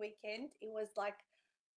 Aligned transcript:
weekend. 0.00 0.50
It 0.60 0.70
was 0.70 0.88
like 0.96 1.16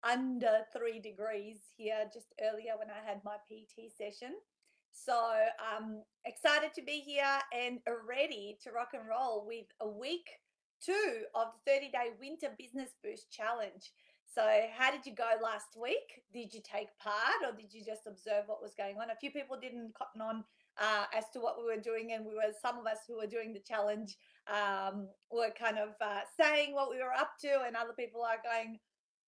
under 0.02 0.66
three 0.76 1.00
degrees 1.00 1.58
here 1.76 2.04
just 2.12 2.34
earlier 2.42 2.72
when 2.78 2.88
I 2.90 3.06
had 3.06 3.22
my 3.24 3.36
PT 3.48 3.92
session. 3.96 4.34
So 4.92 5.14
um 5.74 6.02
excited 6.24 6.72
to 6.74 6.82
be 6.82 7.00
here 7.00 7.38
and 7.52 7.80
ready 8.08 8.58
to 8.62 8.70
rock 8.70 8.90
and 8.94 9.08
roll 9.08 9.44
with 9.46 9.66
a 9.80 9.88
week 9.88 10.28
two 10.84 11.24
of 11.34 11.48
the 11.64 11.72
30 11.72 11.90
day 11.90 12.10
winter 12.20 12.48
business 12.58 12.90
boost 13.02 13.30
challenge. 13.30 13.92
So, 14.34 14.42
how 14.76 14.90
did 14.90 15.06
you 15.06 15.14
go 15.14 15.30
last 15.42 15.78
week? 15.80 16.22
Did 16.32 16.52
you 16.52 16.60
take 16.60 16.88
part 16.98 17.46
or 17.46 17.56
did 17.56 17.72
you 17.72 17.84
just 17.84 18.02
observe 18.06 18.44
what 18.46 18.60
was 18.60 18.74
going 18.74 18.96
on? 18.98 19.10
A 19.10 19.16
few 19.16 19.30
people 19.30 19.56
didn't 19.60 19.94
cotton 19.94 20.20
on 20.20 20.44
uh, 20.80 21.04
as 21.16 21.24
to 21.32 21.40
what 21.40 21.58
we 21.58 21.64
were 21.64 21.80
doing, 21.80 22.12
and 22.12 22.24
we 22.24 22.34
were 22.34 22.52
some 22.60 22.78
of 22.78 22.86
us 22.86 22.98
who 23.06 23.16
were 23.16 23.26
doing 23.26 23.52
the 23.52 23.60
challenge 23.60 24.16
um, 24.48 25.08
were 25.30 25.50
kind 25.58 25.78
of 25.78 25.90
uh, 26.00 26.20
saying 26.38 26.74
what 26.74 26.90
we 26.90 26.98
were 26.98 27.12
up 27.12 27.32
to, 27.40 27.62
and 27.66 27.76
other 27.76 27.94
people 27.96 28.22
are 28.22 28.42
going, 28.42 28.78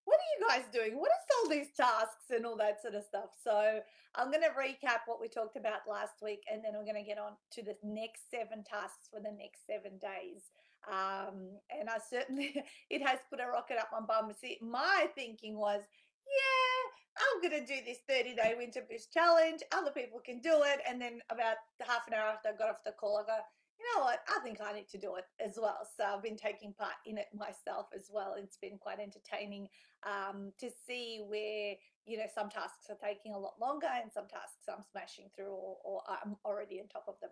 what 0.07 0.19
are 0.19 0.33
you 0.39 0.48
guys 0.48 0.73
doing? 0.73 0.98
What 0.98 1.11
is 1.11 1.27
all 1.34 1.51
these 1.51 1.75
tasks 1.77 2.30
and 2.30 2.47
all 2.47 2.56
that 2.56 2.80
sort 2.80 2.95
of 2.95 3.05
stuff? 3.05 3.30
So 3.43 3.80
I'm 4.15 4.30
going 4.30 4.43
to 4.43 4.55
recap 4.55 5.03
what 5.06 5.20
we 5.20 5.29
talked 5.29 5.56
about 5.56 5.80
last 5.91 6.23
week, 6.23 6.43
and 6.51 6.62
then 6.65 6.73
we're 6.75 6.91
going 6.91 7.03
to 7.03 7.09
get 7.09 7.19
on 7.19 7.33
to 7.53 7.62
the 7.62 7.77
next 7.83 8.31
seven 8.31 8.62
tasks 8.62 9.11
for 9.11 9.20
the 9.20 9.34
next 9.37 9.67
seven 9.67 9.98
days. 9.98 10.47
Um, 10.87 11.59
and 11.77 11.91
I 11.91 11.98
certainly, 11.98 12.55
it 12.91 13.03
has 13.06 13.19
put 13.28 13.41
a 13.41 13.51
rocket 13.51 13.78
up 13.78 13.91
my 13.92 14.01
bum. 14.01 14.33
See, 14.41 14.59
my 14.62 15.06
thinking 15.15 15.59
was, 15.59 15.83
yeah, 15.83 16.95
I'm 17.16 17.41
going 17.41 17.59
to 17.61 17.66
do 17.66 17.80
this 17.84 17.98
30 18.09 18.34
day 18.34 18.55
winter 18.56 18.83
boost 18.88 19.12
challenge. 19.12 19.62
Other 19.73 19.91
people 19.91 20.20
can 20.25 20.41
do 20.41 20.62
it. 20.65 20.80
And 20.88 21.01
then 21.01 21.20
about 21.30 21.56
half 21.80 22.06
an 22.09 22.15
hour 22.15 22.29
after 22.29 22.51
I 22.51 22.52
got 22.52 22.70
off 22.70 22.84
the 22.84 22.92
call, 22.92 23.19
I 23.19 23.27
go, 23.27 23.39
you 23.79 23.84
know 23.95 24.05
what? 24.05 24.20
I 24.29 24.41
think 24.41 24.59
I 24.61 24.73
need 24.73 24.89
to 24.89 24.98
do 24.98 25.16
it 25.16 25.25
as 25.41 25.59
well. 25.61 25.87
So 25.97 26.05
I've 26.05 26.23
been 26.23 26.37
taking 26.37 26.73
part 26.73 26.97
in 27.05 27.19
it 27.19 27.27
myself 27.34 27.89
as 27.95 28.09
well. 28.12 28.34
It's 28.39 28.56
been 28.56 28.79
quite 28.79 29.01
entertaining 29.01 29.69
um, 30.05 30.52
to 30.61 30.70
see 30.87 31.23
where, 31.27 31.75
you 32.06 32.16
know, 32.16 32.29
some 32.34 32.48
tasks 32.48 32.89
are 32.89 33.00
taking 33.03 33.34
a 33.34 33.39
lot 33.39 33.55
longer 33.61 33.89
and 34.00 34.11
some 34.12 34.28
tasks 34.28 34.64
I'm 34.69 34.84
smashing 34.91 35.28
through 35.34 35.53
or, 35.53 35.77
or 35.84 36.00
I'm 36.09 36.37
already 36.44 36.81
on 36.81 36.89
top 36.89 37.05
of 37.09 37.20
them. 37.20 37.31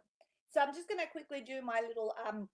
So 0.53 0.61
I'm 0.61 0.75
just 0.75 0.89
going 0.89 1.01
to 1.01 1.11
quickly 1.11 1.41
do 1.41 1.63
my 1.63 1.83
little 1.87 2.15
um, 2.29 2.49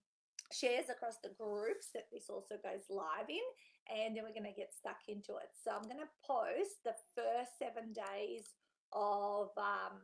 shares 0.53 0.91
across 0.91 1.17
the 1.23 1.31
groups 1.39 1.89
that 1.95 2.06
this 2.12 2.29
also 2.29 2.56
goes 2.62 2.87
live 2.91 3.29
in 3.29 3.47
and 3.91 4.17
then 4.17 4.25
we're 4.25 4.34
going 4.34 4.51
to 4.51 4.57
get 4.57 4.75
stuck 4.75 4.98
into 5.09 5.37
it. 5.37 5.51
So 5.62 5.70
i'm 5.70 5.84
going 5.84 6.03
to 6.03 6.19
post 6.27 6.83
the 6.84 6.95
first 7.15 7.59
seven 7.59 7.92
days 7.92 8.55
of 8.92 9.51
um, 9.57 10.03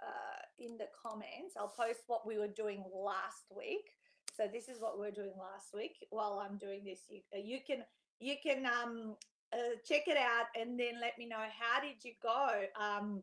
uh, 0.00 0.40
in 0.58 0.76
the 0.78 0.88
comments. 0.94 1.54
I'll 1.58 1.68
post 1.68 2.00
what 2.06 2.26
we 2.26 2.38
were 2.38 2.48
doing 2.48 2.84
last 2.92 3.52
week. 3.54 3.90
So 4.36 4.48
this 4.52 4.68
is 4.68 4.80
what 4.80 4.98
we 4.98 5.06
were 5.06 5.14
doing 5.14 5.34
last 5.38 5.74
week 5.74 5.96
while 6.10 6.42
i'm 6.44 6.58
doing 6.58 6.82
this. 6.84 7.00
You, 7.08 7.20
you 7.32 7.58
can 7.66 7.84
you 8.20 8.36
can 8.42 8.66
um, 8.66 9.16
uh, 9.52 9.76
check 9.86 10.08
it 10.08 10.16
out 10.16 10.46
and 10.58 10.78
then 10.78 11.00
let 11.00 11.18
me 11.18 11.26
know 11.26 11.44
how 11.58 11.80
did 11.80 12.02
you 12.02 12.12
go? 12.22 12.48
Um, 12.80 13.22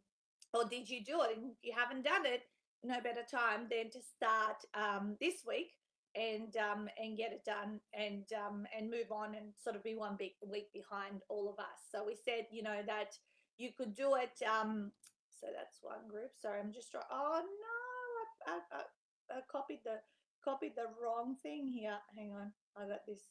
or 0.53 0.65
did 0.65 0.89
you 0.89 1.03
do 1.03 1.21
it? 1.21 1.37
And 1.37 1.51
you 1.61 1.73
haven't 1.75 2.03
done 2.03 2.25
it 2.25 2.43
no 2.83 2.99
better 3.01 3.23
time 3.29 3.67
than 3.69 3.89
to 3.91 3.99
start 4.01 4.57
um, 4.73 5.15
this 5.19 5.43
week 5.47 5.71
and 6.15 6.55
um, 6.57 6.89
and 7.01 7.17
get 7.17 7.31
it 7.31 7.45
done 7.45 7.79
and 7.93 8.25
um, 8.33 8.65
and 8.77 8.89
move 8.89 9.11
on 9.11 9.35
and 9.35 9.53
sort 9.61 9.75
of 9.75 9.83
be 9.83 9.95
one 9.95 10.15
big 10.17 10.31
week 10.49 10.71
behind 10.73 11.21
all 11.29 11.49
of 11.49 11.59
us. 11.59 11.87
So 11.91 12.05
we 12.05 12.15
said, 12.15 12.47
you 12.51 12.63
know, 12.63 12.79
that 12.85 13.17
you 13.57 13.69
could 13.77 13.95
do 13.95 14.15
it. 14.15 14.41
Um, 14.45 14.91
so 15.29 15.47
that's 15.55 15.79
one 15.81 16.09
group. 16.09 16.31
Sorry, 16.41 16.59
I'm 16.59 16.73
just 16.73 16.91
trying. 16.91 17.05
Oh 17.11 17.41
no, 17.41 18.53
I, 18.53 18.59
I, 18.75 18.79
I, 18.79 19.37
I 19.37 19.41
copied 19.51 19.79
the 19.83 19.99
copied 20.43 20.75
the 20.75 20.89
wrong 21.01 21.35
thing 21.41 21.67
here. 21.67 21.97
Hang 22.15 22.31
on, 22.31 22.51
I 22.75 22.87
got 22.87 23.05
this. 23.07 23.21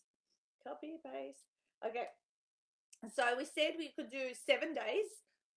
Copy 0.67 0.98
paste. 1.05 1.48
Okay. 1.87 2.05
So 3.15 3.25
we 3.39 3.47
said 3.47 3.75
we 3.78 3.92
could 3.97 4.11
do 4.11 4.34
seven 4.47 4.75
days, 4.75 5.09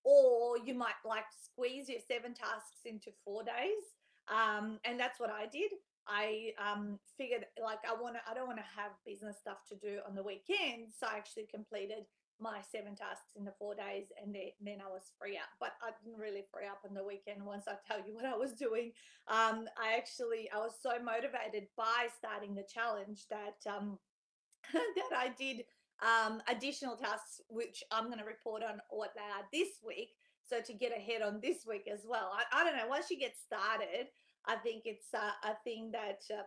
or 0.06 0.58
you 0.58 0.74
might 0.74 1.00
like 1.06 1.26
squeeze 1.44 1.90
your 1.90 2.00
seven 2.08 2.34
tasks 2.34 2.86
into 2.86 3.12
four 3.26 3.44
days. 3.44 3.84
Um, 4.30 4.80
and 4.86 4.98
that's 4.98 5.20
what 5.20 5.30
I 5.30 5.48
did. 5.52 5.72
I 6.08 6.52
um, 6.60 7.00
figured 7.18 7.46
like 7.62 7.80
I 7.88 8.00
want 8.00 8.16
to, 8.16 8.22
I 8.30 8.34
don't 8.34 8.48
want 8.48 8.60
to 8.60 8.76
have 8.76 8.92
business 9.06 9.38
stuff 9.40 9.66
to 9.70 9.76
do 9.76 10.00
on 10.08 10.16
the 10.16 10.24
weekend. 10.24 10.92
So 10.98 11.08
I 11.08 11.18
actually 11.18 11.48
completed 11.54 12.06
my 12.40 12.60
seven 12.72 12.96
tasks 12.96 13.38
in 13.38 13.46
the 13.46 13.54
four 13.58 13.76
days 13.76 14.12
and 14.22 14.34
then, 14.34 14.52
then 14.62 14.78
I 14.84 14.92
was 14.92 15.12
free 15.20 15.38
up. 15.38 15.50
But 15.60 15.74
I 15.82 15.92
didn't 16.04 16.20
really 16.20 16.44
free 16.52 16.68
up 16.68 16.82
on 16.88 16.94
the 16.94 17.04
weekend 17.04 17.44
once 17.46 17.66
I 17.68 17.76
tell 17.88 18.06
you 18.06 18.14
what 18.14 18.26
I 18.26 18.36
was 18.36 18.54
doing. 18.54 18.92
Um, 19.28 19.66
I 19.80 19.96
actually, 19.96 20.50
I 20.54 20.58
was 20.58 20.74
so 20.82 20.92
motivated 21.04 21.68
by 21.78 22.08
starting 22.18 22.56
the 22.56 22.68
challenge 22.68 23.26
that, 23.30 23.60
um, 23.70 23.98
that 24.74 25.18
I 25.18 25.32
did 25.38 25.64
um, 26.02 26.42
additional 26.50 26.98
tasks, 26.98 27.42
which 27.48 27.84
I'm 27.92 28.08
going 28.08 28.20
to 28.20 28.26
report 28.26 28.64
on 28.64 28.82
what 28.90 29.14
they 29.16 29.22
are 29.22 29.48
this 29.52 29.80
week. 29.86 30.12
So 30.44 30.60
to 30.60 30.74
get 30.74 30.92
ahead 30.92 31.22
on 31.22 31.40
this 31.42 31.66
week 31.66 31.88
as 31.92 32.02
well. 32.06 32.32
I, 32.36 32.62
I 32.62 32.64
don't 32.66 32.76
know, 32.76 32.88
once 32.88 33.10
you 33.10 33.18
get 33.18 33.34
started, 33.38 34.08
I 34.48 34.56
think 34.56 34.84
it's 34.86 35.14
uh, 35.14 35.50
a 35.50 35.56
thing 35.64 35.92
that 35.92 36.22
uh, 36.32 36.44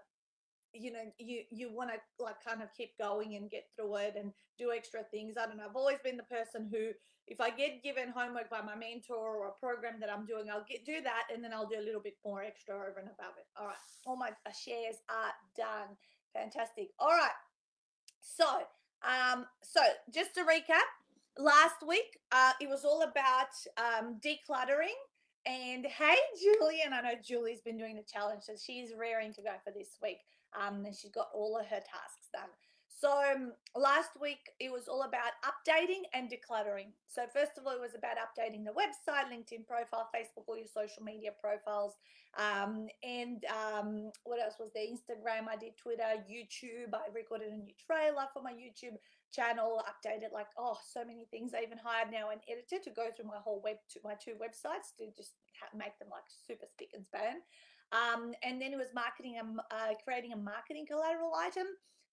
you 0.73 0.93
know 0.93 1.05
you 1.19 1.43
you 1.51 1.73
want 1.73 1.91
to 1.91 1.99
like 2.23 2.37
kind 2.47 2.63
of 2.63 2.69
keep 2.77 2.97
going 2.99 3.37
and 3.37 3.51
get 3.51 3.65
through 3.77 3.97
it 3.97 4.15
and 4.19 4.33
do 4.59 4.73
extra 4.73 5.03
things. 5.11 5.35
I 5.41 5.47
don't 5.47 5.57
know. 5.57 5.65
I've 5.69 5.77
always 5.77 5.99
been 6.03 6.17
the 6.17 6.25
person 6.25 6.69
who, 6.71 6.91
if 7.27 7.41
I 7.41 7.51
get 7.51 7.83
given 7.83 8.13
homework 8.15 8.51
by 8.51 8.63
my 8.63 8.75
mentor 8.75 9.17
or 9.17 9.49
a 9.49 9.61
program 9.61 10.01
that 10.01 10.11
I'm 10.11 10.27
doing, 10.27 10.47
I'll 10.51 10.65
get 10.69 10.85
do 10.85 11.01
that 11.03 11.25
and 11.33 11.43
then 11.43 11.53
I'll 11.53 11.69
do 11.69 11.79
a 11.79 11.85
little 11.85 12.01
bit 12.01 12.17
more 12.25 12.43
extra 12.43 12.75
over 12.75 12.99
and 12.99 13.09
above 13.09 13.35
it. 13.39 13.47
All 13.59 13.67
right, 13.67 13.77
all 14.07 14.17
my 14.17 14.31
shares 14.53 14.97
are 15.09 15.33
done. 15.57 15.97
Fantastic. 16.35 16.89
All 16.99 17.09
right. 17.09 17.37
So, 18.21 18.45
um, 19.03 19.47
so 19.63 19.81
just 20.13 20.35
to 20.35 20.41
recap, 20.43 20.85
last 21.39 21.77
week 21.87 22.19
uh, 22.33 22.53
it 22.61 22.69
was 22.69 22.85
all 22.85 23.03
about 23.03 23.53
um, 23.77 24.21
decluttering 24.25 24.97
and 25.47 25.87
hey, 25.87 26.17
Julie, 26.41 26.83
and 26.85 26.95
I 26.95 27.01
know 27.01 27.15
Julie's 27.23 27.61
been 27.61 27.79
doing 27.79 27.97
the 27.97 28.03
challenge, 28.03 28.43
so 28.43 28.55
she's 28.61 28.91
raring 28.99 29.33
to 29.35 29.43
go 29.43 29.53
for 29.65 29.71
this 29.71 29.99
week. 30.03 30.19
Um, 30.61 30.85
and 30.85 30.95
she's 30.95 31.11
got 31.11 31.29
all 31.35 31.59
of 31.59 31.67
her 31.67 31.81
tasks 31.81 32.29
done. 32.33 32.49
So 32.89 33.13
um, 33.13 33.53
last 33.77 34.17
week 34.21 34.49
it 34.59 34.73
was 34.73 34.89
all 34.89 35.03
about 35.03 35.37
updating 35.45 36.09
and 36.15 36.31
decluttering. 36.31 36.97
So 37.09 37.27
first 37.31 37.59
of 37.59 37.67
all, 37.67 37.73
it 37.73 37.81
was 37.81 37.95
about 37.95 38.17
updating 38.17 38.65
the 38.65 38.73
website, 38.73 39.29
LinkedIn 39.29 39.67
profile, 39.67 40.09
Facebook, 40.17 40.45
all 40.49 40.57
your 40.57 40.67
social 40.67 41.03
media 41.03 41.31
profiles, 41.39 41.93
um, 42.39 42.89
and 43.05 43.45
um, 43.53 44.11
what 44.25 44.41
else 44.41 44.55
was 44.59 44.71
there? 44.75 44.87
Instagram. 44.87 45.47
I 45.49 45.57
did 45.57 45.77
Twitter, 45.77 46.09
YouTube. 46.25 46.95
I 46.95 47.13
recorded 47.15 47.53
a 47.53 47.57
new 47.57 47.73
trailer 47.85 48.29
for 48.33 48.43
my 48.43 48.53
YouTube 48.53 48.97
channel, 49.33 49.83
updated 49.85 50.33
like 50.33 50.49
oh 50.59 50.79
so 50.87 51.05
many 51.05 51.27
things. 51.31 51.55
I 51.55 51.63
even 51.63 51.79
hired 51.79 52.11
now 52.11 52.31
an 52.31 52.41
editor 52.49 52.83
to 52.83 52.91
go 52.91 53.09
through 53.15 53.27
my 53.27 53.41
whole 53.43 53.61
web 53.63 53.77
to 53.93 54.01
my 54.05 54.15
two 54.15 54.35
websites 54.35 54.95
to 54.99 55.11
just 55.17 55.33
make 55.75 55.99
them 55.99 56.09
like 56.11 56.25
super 56.29 56.67
spick 56.67 56.91
and 56.95 57.05
span. 57.05 57.43
Um, 57.93 58.35
and 58.43 58.61
then 58.61 58.73
it 58.73 58.79
was 58.79 58.95
marketing 58.95 59.39
and 59.39 59.61
uh, 59.71 59.95
creating 60.03 60.33
a 60.33 60.37
marketing 60.37 60.87
collateral 60.87 61.33
item 61.35 61.67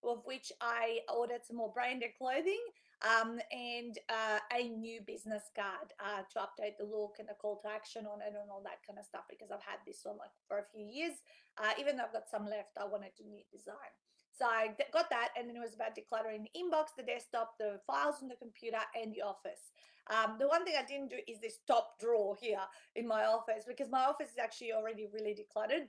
of 0.03 0.21
which 0.25 0.51
I 0.61 0.99
ordered 1.07 1.45
some 1.45 1.57
more 1.57 1.71
branded 1.73 2.11
clothing 2.17 2.59
um, 3.03 3.39
and 3.51 3.97
uh, 4.09 4.39
a 4.55 4.67
new 4.67 5.01
business 5.05 5.43
card 5.55 5.91
uh, 5.99 6.23
to 6.33 6.39
update 6.39 6.77
the 6.77 6.85
look 6.85 7.15
and 7.19 7.27
the 7.27 7.35
call 7.39 7.59
to 7.63 7.69
action 7.69 8.05
on 8.05 8.21
it 8.21 8.35
and 8.35 8.51
all 8.51 8.61
that 8.63 8.83
kind 8.85 8.99
of 8.99 9.05
stuff 9.05 9.23
because 9.29 9.51
I've 9.51 9.63
had 9.63 9.79
this 9.87 10.05
on 10.05 10.17
like 10.17 10.31
for 10.47 10.59
a 10.59 10.69
few 10.71 10.85
years. 10.85 11.19
Uh, 11.57 11.71
even 11.79 11.97
though 11.97 12.03
I've 12.03 12.15
got 12.15 12.29
some 12.29 12.45
left, 12.45 12.79
I 12.79 12.85
wanted 12.85 13.11
a 13.19 13.27
new 13.27 13.43
design. 13.51 13.93
So 14.37 14.45
I 14.45 14.73
got 14.91 15.09
that, 15.11 15.29
and 15.37 15.47
then 15.47 15.55
it 15.55 15.61
was 15.61 15.75
about 15.75 15.95
decluttering 15.95 16.43
the 16.43 16.59
inbox, 16.59 16.95
the 16.97 17.03
desktop, 17.03 17.53
the 17.59 17.79
files 17.85 18.15
on 18.21 18.27
the 18.29 18.35
computer, 18.35 18.81
and 18.99 19.13
the 19.13 19.21
office. 19.21 19.71
Um, 20.09 20.37
the 20.39 20.47
one 20.47 20.65
thing 20.65 20.73
I 20.77 20.83
didn't 20.85 21.09
do 21.09 21.17
is 21.27 21.39
this 21.39 21.59
top 21.67 21.99
drawer 21.99 22.35
here 22.39 22.65
in 22.95 23.07
my 23.07 23.25
office 23.25 23.63
because 23.67 23.89
my 23.89 24.03
office 24.03 24.31
is 24.31 24.39
actually 24.41 24.73
already 24.73 25.07
really 25.13 25.37
decluttered. 25.37 25.87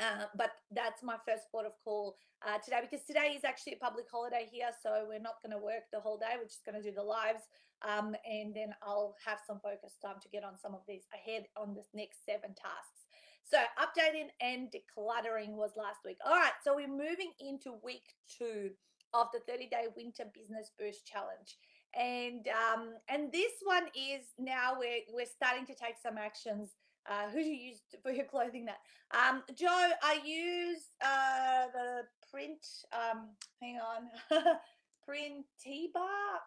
Uh, 0.00 0.26
but 0.36 0.50
that's 0.72 1.02
my 1.02 1.16
first 1.26 1.44
port 1.52 1.66
of 1.66 1.72
call 1.84 2.16
uh, 2.46 2.58
today 2.58 2.80
because 2.82 3.06
today 3.06 3.34
is 3.36 3.44
actually 3.44 3.74
a 3.74 3.84
public 3.84 4.06
holiday 4.10 4.48
here, 4.50 4.70
so 4.82 5.04
we're 5.08 5.20
not 5.20 5.42
going 5.42 5.52
to 5.52 5.62
work 5.62 5.86
the 5.92 6.00
whole 6.00 6.18
day. 6.18 6.34
We're 6.36 6.50
just 6.50 6.64
going 6.64 6.80
to 6.80 6.82
do 6.82 6.94
the 6.94 7.02
lives, 7.02 7.42
um, 7.86 8.16
and 8.26 8.54
then 8.54 8.74
I'll 8.82 9.14
have 9.24 9.38
some 9.46 9.60
focus 9.60 9.94
time 10.02 10.16
to 10.22 10.28
get 10.28 10.42
on 10.42 10.58
some 10.58 10.74
of 10.74 10.80
these 10.88 11.06
ahead 11.14 11.46
on 11.56 11.74
this 11.74 11.86
next 11.94 12.26
seven 12.26 12.54
tasks. 12.54 13.03
So 13.44 13.58
updating 13.78 14.28
and 14.40 14.68
decluttering 14.68 15.50
was 15.50 15.72
last 15.76 16.00
week. 16.04 16.18
All 16.24 16.32
right, 16.32 16.52
so 16.64 16.74
we're 16.74 16.88
moving 16.88 17.32
into 17.40 17.74
week 17.84 18.14
two 18.38 18.70
of 19.12 19.28
the 19.32 19.40
30-day 19.50 19.88
winter 19.96 20.24
business 20.34 20.72
boost 20.78 21.06
challenge. 21.06 21.58
And 21.96 22.48
um, 22.48 22.94
and 23.08 23.30
this 23.30 23.52
one 23.62 23.84
is 23.94 24.24
now 24.36 24.72
we're 24.76 25.02
we're 25.12 25.26
starting 25.26 25.64
to 25.66 25.74
take 25.74 25.94
some 26.02 26.18
actions. 26.18 26.70
Uh, 27.08 27.28
who 27.30 27.42
do 27.42 27.48
you 27.48 27.68
use 27.68 27.80
for 28.02 28.10
your 28.10 28.24
clothing? 28.24 28.64
That 28.64 28.78
um, 29.16 29.44
Joe, 29.54 29.90
I 30.02 30.18
use 30.24 30.82
uh, 31.04 31.66
the 31.72 32.02
print. 32.32 32.66
Um, 32.92 33.28
hang 33.62 33.78
on, 33.78 34.08
print 35.06 35.44
T 35.60 35.90
bar. 35.92 36.40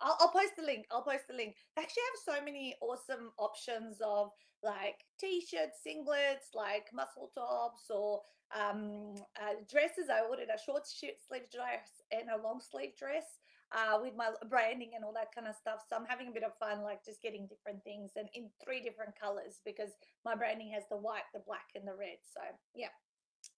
I'll, 0.00 0.16
I'll 0.20 0.30
post 0.32 0.52
the 0.56 0.64
link. 0.64 0.86
I'll 0.90 1.02
post 1.02 1.24
the 1.28 1.34
link. 1.36 1.56
They 1.76 1.82
actually 1.82 2.02
have 2.26 2.36
so 2.38 2.44
many 2.44 2.76
awesome 2.80 3.32
options 3.38 3.98
of 4.04 4.30
like 4.62 5.04
t-shirts, 5.20 5.80
singlets, 5.86 6.54
like 6.54 6.86
muscle 6.92 7.30
tops 7.34 7.90
or 7.90 8.22
um, 8.54 9.14
uh, 9.36 9.54
dresses. 9.70 10.08
I 10.10 10.26
ordered 10.28 10.48
a 10.54 10.58
short 10.58 10.86
sleeve 10.86 11.50
dress 11.52 12.02
and 12.12 12.30
a 12.30 12.42
long 12.42 12.60
sleeve 12.60 12.96
dress. 12.98 13.24
uh, 13.72 13.98
with 14.00 14.16
my 14.16 14.30
branding 14.48 14.92
and 14.94 15.04
all 15.04 15.12
that 15.12 15.34
kind 15.34 15.46
of 15.46 15.54
stuff. 15.54 15.84
So 15.88 15.96
I'm 15.96 16.06
having 16.06 16.28
a 16.28 16.32
bit 16.32 16.42
of 16.42 16.56
fun, 16.58 16.82
like 16.82 17.04
just 17.04 17.22
getting 17.22 17.46
different 17.46 17.84
things 17.84 18.12
and 18.16 18.28
in 18.34 18.48
three 18.64 18.80
different 18.80 19.18
colors 19.18 19.60
because 19.64 19.90
my 20.24 20.34
branding 20.34 20.72
has 20.72 20.84
the 20.90 20.96
white, 20.96 21.28
the 21.34 21.42
black, 21.46 21.68
and 21.74 21.86
the 21.86 21.94
red. 21.94 22.18
So 22.24 22.40
yeah. 22.74 22.92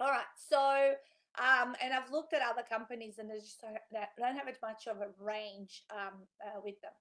All 0.00 0.10
right. 0.10 0.30
So 0.36 0.94
um, 1.38 1.76
and 1.82 1.94
I've 1.94 2.10
looked 2.10 2.32
at 2.34 2.42
other 2.42 2.64
companies 2.68 3.18
and 3.18 3.30
there's 3.30 3.44
just 3.44 3.62
that 3.92 4.10
don't 4.18 4.36
have 4.36 4.48
as 4.48 4.56
much 4.62 4.86
of 4.86 5.00
a 5.00 5.08
range 5.22 5.82
um, 5.90 6.26
uh, 6.44 6.60
with 6.64 6.80
them. 6.80 6.92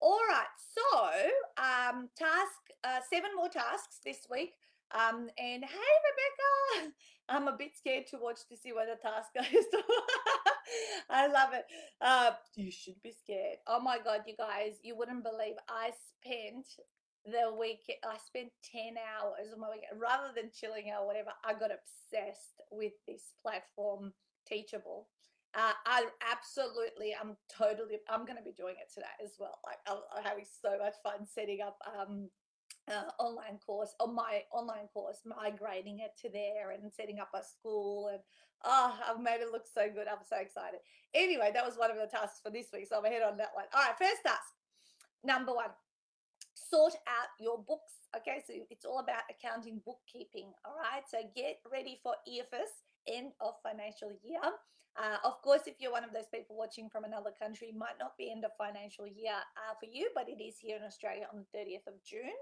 All 0.00 0.20
right, 0.28 0.46
so 0.56 1.08
um, 1.62 2.08
task 2.16 2.58
uh, 2.84 3.00
seven 3.12 3.30
more 3.36 3.48
tasks 3.48 3.98
this 4.04 4.26
week. 4.30 4.54
Um, 4.92 5.28
and 5.36 5.64
hey, 5.64 5.92
Rebecca, 6.08 6.92
I'm 7.28 7.48
a 7.48 7.56
bit 7.56 7.76
scared 7.76 8.06
to 8.10 8.18
watch 8.20 8.40
to 8.48 8.56
see 8.56 8.72
where 8.72 8.86
the 8.86 9.00
task 9.00 9.28
goes. 9.36 9.64
I 11.10 11.26
love 11.26 11.50
it. 11.52 11.66
Uh, 12.00 12.32
you 12.56 12.70
should 12.70 13.00
be 13.02 13.12
scared. 13.12 13.58
Oh 13.66 13.80
my 13.80 13.98
God, 14.02 14.20
you 14.26 14.34
guys, 14.36 14.78
you 14.82 14.96
wouldn't 14.96 15.24
believe 15.24 15.56
I 15.68 15.90
spent 15.90 16.66
the 17.30 17.54
week, 17.54 17.84
I 18.04 18.16
spent 18.18 18.50
10 18.72 18.94
hours 18.96 19.52
on 19.52 19.60
my 19.60 19.68
weekend 19.70 20.00
rather 20.00 20.32
than 20.34 20.50
chilling 20.52 20.90
out, 20.90 21.06
whatever. 21.06 21.30
I 21.44 21.52
got 21.52 21.70
obsessed 21.70 22.60
with 22.70 22.92
this 23.06 23.34
platform, 23.42 24.12
Teachable. 24.46 25.08
Uh, 25.54 25.72
I 25.86 26.04
absolutely, 26.24 27.16
I'm 27.18 27.36
totally, 27.48 28.00
I'm 28.08 28.24
going 28.24 28.36
to 28.36 28.44
be 28.44 28.52
doing 28.52 28.76
it 28.80 28.92
today 28.92 29.12
as 29.24 29.32
well. 29.38 29.58
Like, 29.64 29.80
I'm, 29.88 30.00
I'm 30.14 30.24
having 30.24 30.44
so 30.44 30.76
much 30.78 30.94
fun 31.02 31.26
setting 31.26 31.60
up 31.60 31.76
um, 31.88 32.28
uh, 32.88 33.10
online 33.18 33.58
course 33.64 33.94
on 34.00 34.14
my 34.14 34.42
online 34.52 34.88
course, 34.92 35.20
migrating 35.24 36.00
it 36.00 36.12
to 36.22 36.32
there 36.32 36.70
and 36.70 36.92
setting 36.92 37.18
up 37.18 37.30
a 37.34 37.44
school. 37.44 38.08
And 38.08 38.20
oh, 38.64 38.96
I've 39.08 39.20
made 39.20 39.40
it 39.40 39.52
look 39.52 39.66
so 39.66 39.88
good. 39.88 40.08
I'm 40.08 40.24
so 40.28 40.36
excited. 40.36 40.80
Anyway, 41.14 41.50
that 41.52 41.64
was 41.64 41.76
one 41.76 41.90
of 41.90 41.96
the 41.96 42.06
tasks 42.06 42.40
for 42.42 42.50
this 42.50 42.68
week. 42.72 42.86
So 42.88 42.98
I'm 42.98 43.04
ahead 43.04 43.22
on 43.22 43.36
that 43.38 43.52
one. 43.54 43.64
All 43.74 43.82
right, 43.82 43.98
first 43.98 44.22
task. 44.24 44.52
Number 45.24 45.52
one, 45.52 45.70
sort 46.70 46.94
out 47.06 47.30
your 47.40 47.58
books. 47.58 48.08
Okay, 48.16 48.42
so 48.46 48.54
it's 48.70 48.84
all 48.84 49.00
about 49.00 49.22
accounting, 49.28 49.80
bookkeeping. 49.84 50.52
All 50.64 50.76
right, 50.76 51.02
so 51.08 51.18
get 51.36 51.60
ready 51.70 52.00
for 52.02 52.14
EFS, 52.28 52.84
end 53.06 53.32
of 53.40 53.54
financial 53.62 54.12
year. 54.22 54.40
Uh, 54.98 55.18
of 55.24 55.40
course, 55.42 55.62
if 55.66 55.74
you're 55.78 55.92
one 55.92 56.02
of 56.02 56.12
those 56.12 56.26
people 56.32 56.56
watching 56.56 56.88
from 56.88 57.04
another 57.04 57.30
country, 57.40 57.72
might 57.76 57.98
not 58.00 58.16
be 58.18 58.32
end 58.32 58.44
of 58.44 58.50
financial 58.58 59.06
year 59.06 59.38
uh, 59.54 59.74
for 59.78 59.86
you, 59.86 60.10
but 60.14 60.28
it 60.28 60.42
is 60.42 60.58
here 60.58 60.76
in 60.76 60.82
Australia 60.82 61.26
on 61.32 61.38
the 61.38 61.58
30th 61.58 61.86
of 61.86 61.94
June 62.02 62.34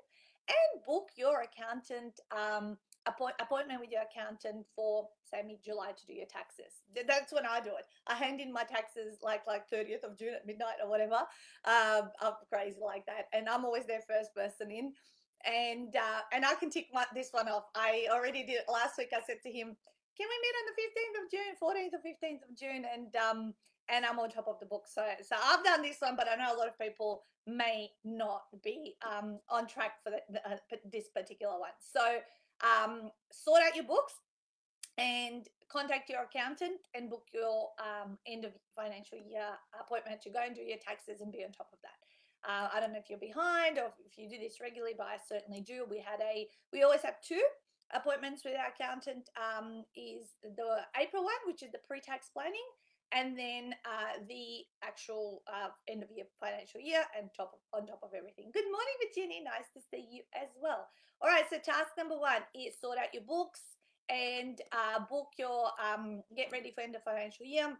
and 0.48 0.84
book 0.86 1.10
your 1.16 1.42
accountant 1.42 2.20
um, 2.30 2.78
appoint, 3.06 3.34
appointment 3.40 3.80
with 3.80 3.90
your 3.90 4.02
accountant 4.02 4.66
for 4.74 5.08
say 5.24 5.42
mid 5.46 5.62
July 5.64 5.92
to 5.92 6.06
do 6.06 6.12
your 6.12 6.26
taxes. 6.26 6.82
That's 7.06 7.32
when 7.32 7.46
I 7.46 7.60
do 7.60 7.70
it. 7.70 7.86
I 8.06 8.14
hand 8.14 8.40
in 8.40 8.52
my 8.52 8.64
taxes 8.64 9.18
like 9.22 9.46
like 9.46 9.70
30th 9.70 10.04
of 10.04 10.18
June 10.18 10.34
at 10.34 10.46
midnight 10.46 10.82
or 10.82 10.88
whatever. 10.88 11.26
Um, 11.64 12.10
I'm 12.20 12.34
crazy 12.52 12.78
like 12.84 13.06
that, 13.06 13.28
and 13.32 13.48
I'm 13.48 13.64
always 13.64 13.86
their 13.86 14.02
first 14.06 14.34
person 14.34 14.70
in. 14.70 14.92
And 15.44 15.94
uh, 15.94 16.22
and 16.32 16.44
I 16.44 16.54
can 16.54 16.70
tick 16.70 16.88
my, 16.92 17.04
this 17.14 17.28
one 17.30 17.48
off. 17.48 17.64
I 17.74 18.06
already 18.10 18.42
did 18.42 18.56
it 18.56 18.72
last 18.72 18.98
week. 18.98 19.10
I 19.12 19.20
said 19.26 19.42
to 19.42 19.50
him, 19.50 19.76
"Can 20.16 20.26
we 20.26 20.36
meet 20.42 20.56
on 20.58 20.66
the 20.70 20.76
15th 20.82 21.16
of 21.22 21.30
June, 21.30 21.52
14th 21.60 21.94
or 21.94 22.02
15th 22.02 22.50
of 22.50 22.56
June?" 22.58 22.84
And 22.92 23.14
um, 23.16 23.54
and 23.88 24.04
I'm 24.04 24.18
on 24.18 24.30
top 24.30 24.48
of 24.48 24.58
the 24.60 24.66
book. 24.66 24.86
So, 24.88 25.02
so 25.22 25.36
I've 25.42 25.64
done 25.64 25.82
this 25.82 25.96
one, 26.00 26.16
but 26.16 26.26
I 26.28 26.36
know 26.36 26.54
a 26.54 26.58
lot 26.58 26.68
of 26.68 26.78
people 26.78 27.22
may 27.46 27.90
not 28.04 28.42
be 28.62 28.94
um, 29.06 29.38
on 29.48 29.66
track 29.66 30.02
for 30.02 30.10
the, 30.10 30.50
uh, 30.50 30.56
this 30.90 31.08
particular 31.08 31.58
one. 31.58 31.70
So, 31.78 32.18
um, 32.62 33.10
sort 33.32 33.62
out 33.62 33.76
your 33.76 33.84
books 33.84 34.14
and 34.98 35.48
contact 35.70 36.08
your 36.08 36.22
accountant 36.22 36.80
and 36.94 37.10
book 37.10 37.24
your 37.34 37.70
um, 37.78 38.16
end 38.26 38.44
of 38.44 38.52
financial 38.74 39.18
year 39.18 39.44
appointment 39.78 40.22
to 40.22 40.30
go 40.30 40.40
and 40.44 40.54
do 40.54 40.62
your 40.62 40.78
taxes 40.78 41.20
and 41.20 41.32
be 41.32 41.44
on 41.44 41.52
top 41.52 41.68
of 41.72 41.78
that. 41.82 41.98
Uh, 42.46 42.68
I 42.72 42.80
don't 42.80 42.92
know 42.92 43.00
if 43.02 43.10
you're 43.10 43.18
behind 43.18 43.78
or 43.78 43.90
if 44.06 44.16
you 44.16 44.28
do 44.28 44.38
this 44.38 44.60
regularly, 44.60 44.94
but 44.96 45.06
I 45.06 45.16
certainly 45.18 45.60
do. 45.60 45.84
We 45.90 45.98
had 45.98 46.20
a, 46.22 46.46
we 46.72 46.82
always 46.82 47.02
have 47.02 47.20
two 47.20 47.42
appointments 47.92 48.44
with 48.44 48.54
our 48.54 48.70
accountant. 48.70 49.28
Um, 49.34 49.84
is 49.96 50.38
the 50.42 50.86
April 50.94 51.24
one, 51.24 51.42
which 51.46 51.62
is 51.62 51.72
the 51.72 51.82
pre-tax 51.86 52.30
planning, 52.32 52.66
and 53.12 53.38
then 53.38 53.74
uh, 53.84 54.18
the 54.28 54.66
actual 54.82 55.42
uh, 55.46 55.70
end 55.88 56.02
of 56.02 56.10
year 56.10 56.26
financial 56.40 56.80
year 56.80 57.02
and 57.16 57.30
top 57.36 57.54
of, 57.54 57.60
on 57.78 57.86
top 57.86 58.00
of 58.02 58.10
everything. 58.16 58.50
Good 58.52 58.66
morning, 58.66 58.96
Virginia. 59.06 59.44
Nice 59.44 59.70
to 59.74 59.80
see 59.90 60.06
you 60.10 60.22
as 60.34 60.48
well. 60.60 60.88
All 61.22 61.30
right, 61.30 61.44
so 61.48 61.58
task 61.58 61.96
number 61.96 62.18
one 62.18 62.42
is 62.54 62.74
sort 62.80 62.98
out 62.98 63.14
your 63.14 63.22
books 63.22 63.60
and 64.08 64.60
uh, 64.72 65.00
book 65.08 65.30
your 65.38 65.70
um, 65.80 66.22
get 66.36 66.50
ready 66.52 66.72
for 66.74 66.82
end 66.82 66.94
of 66.94 67.02
financial 67.02 67.46
year 67.46 67.76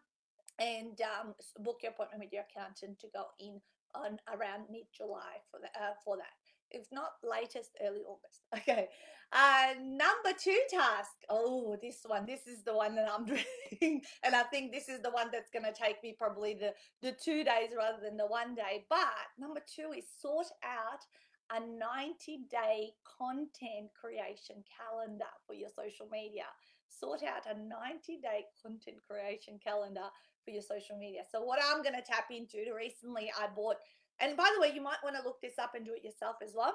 and 0.59 1.01
um, 1.03 1.35
book 1.61 1.79
your 1.83 1.93
appointment 1.93 2.23
with 2.23 2.33
your 2.33 2.45
accountant 2.49 2.99
to 2.99 3.07
go 3.13 3.25
in 3.39 3.61
on 3.95 4.19
around 4.33 4.65
mid 4.71 4.87
July 4.97 5.41
for 5.51 5.61
uh, 5.63 5.95
for 6.05 6.17
that 6.17 6.46
if 6.71 6.87
not 6.93 7.13
latest 7.23 7.71
early 7.85 8.03
August. 8.07 8.43
Okay. 8.57 8.89
Uh, 9.33 9.75
number 9.83 10.31
two 10.41 10.59
task. 10.71 11.11
Oh, 11.29 11.77
this 11.83 11.99
one. 12.07 12.27
This 12.27 12.47
is 12.47 12.63
the 12.63 12.75
one 12.75 12.95
that 12.95 13.09
I'm 13.11 13.25
doing. 13.81 14.01
and 14.23 14.37
I 14.37 14.45
think 14.45 14.73
this 14.73 14.89
is 14.89 15.03
the 15.03 15.11
one 15.11 15.29
that's 15.33 15.51
going 15.51 15.65
to 15.65 15.73
take 15.73 16.03
me 16.03 16.15
probably 16.17 16.55
the, 16.55 16.73
the 17.03 17.13
two 17.13 17.43
days 17.43 17.71
rather 17.77 17.99
than 18.03 18.17
the 18.17 18.27
one 18.27 18.55
day. 18.55 18.87
But 18.89 19.27
number 19.39 19.61
two 19.67 19.93
is 19.97 20.05
sort 20.21 20.47
out 20.63 21.03
a 21.51 21.61
90 21.61 22.47
day 22.51 22.91
content 23.19 23.91
creation 23.99 24.63
calendar 24.67 25.31
for 25.47 25.55
your 25.55 25.71
social 25.71 26.09
media. 26.11 26.45
Sort 26.89 27.23
out 27.23 27.47
a 27.51 27.59
90 27.59 28.21
day 28.23 28.47
content 28.63 28.99
creation 29.09 29.59
calendar 29.63 30.09
for 30.45 30.51
your 30.51 30.63
social 30.63 30.97
media. 30.97 31.23
So, 31.31 31.43
what 31.43 31.59
I'm 31.63 31.83
going 31.83 31.95
to 31.95 32.03
tap 32.03 32.31
into, 32.31 32.73
recently 32.75 33.31
I 33.39 33.49
bought 33.55 33.77
and 34.21 34.37
by 34.37 34.49
the 34.55 34.61
way, 34.61 34.73
you 34.75 34.83
might 34.83 35.03
want 35.05 35.17
to 35.17 35.23
look 35.23 35.41
this 35.41 35.59
up 35.59 35.75
and 35.75 35.85
do 35.85 35.93
it 35.95 36.05
yourself 36.05 36.37
as 36.43 36.53
well. 36.55 36.75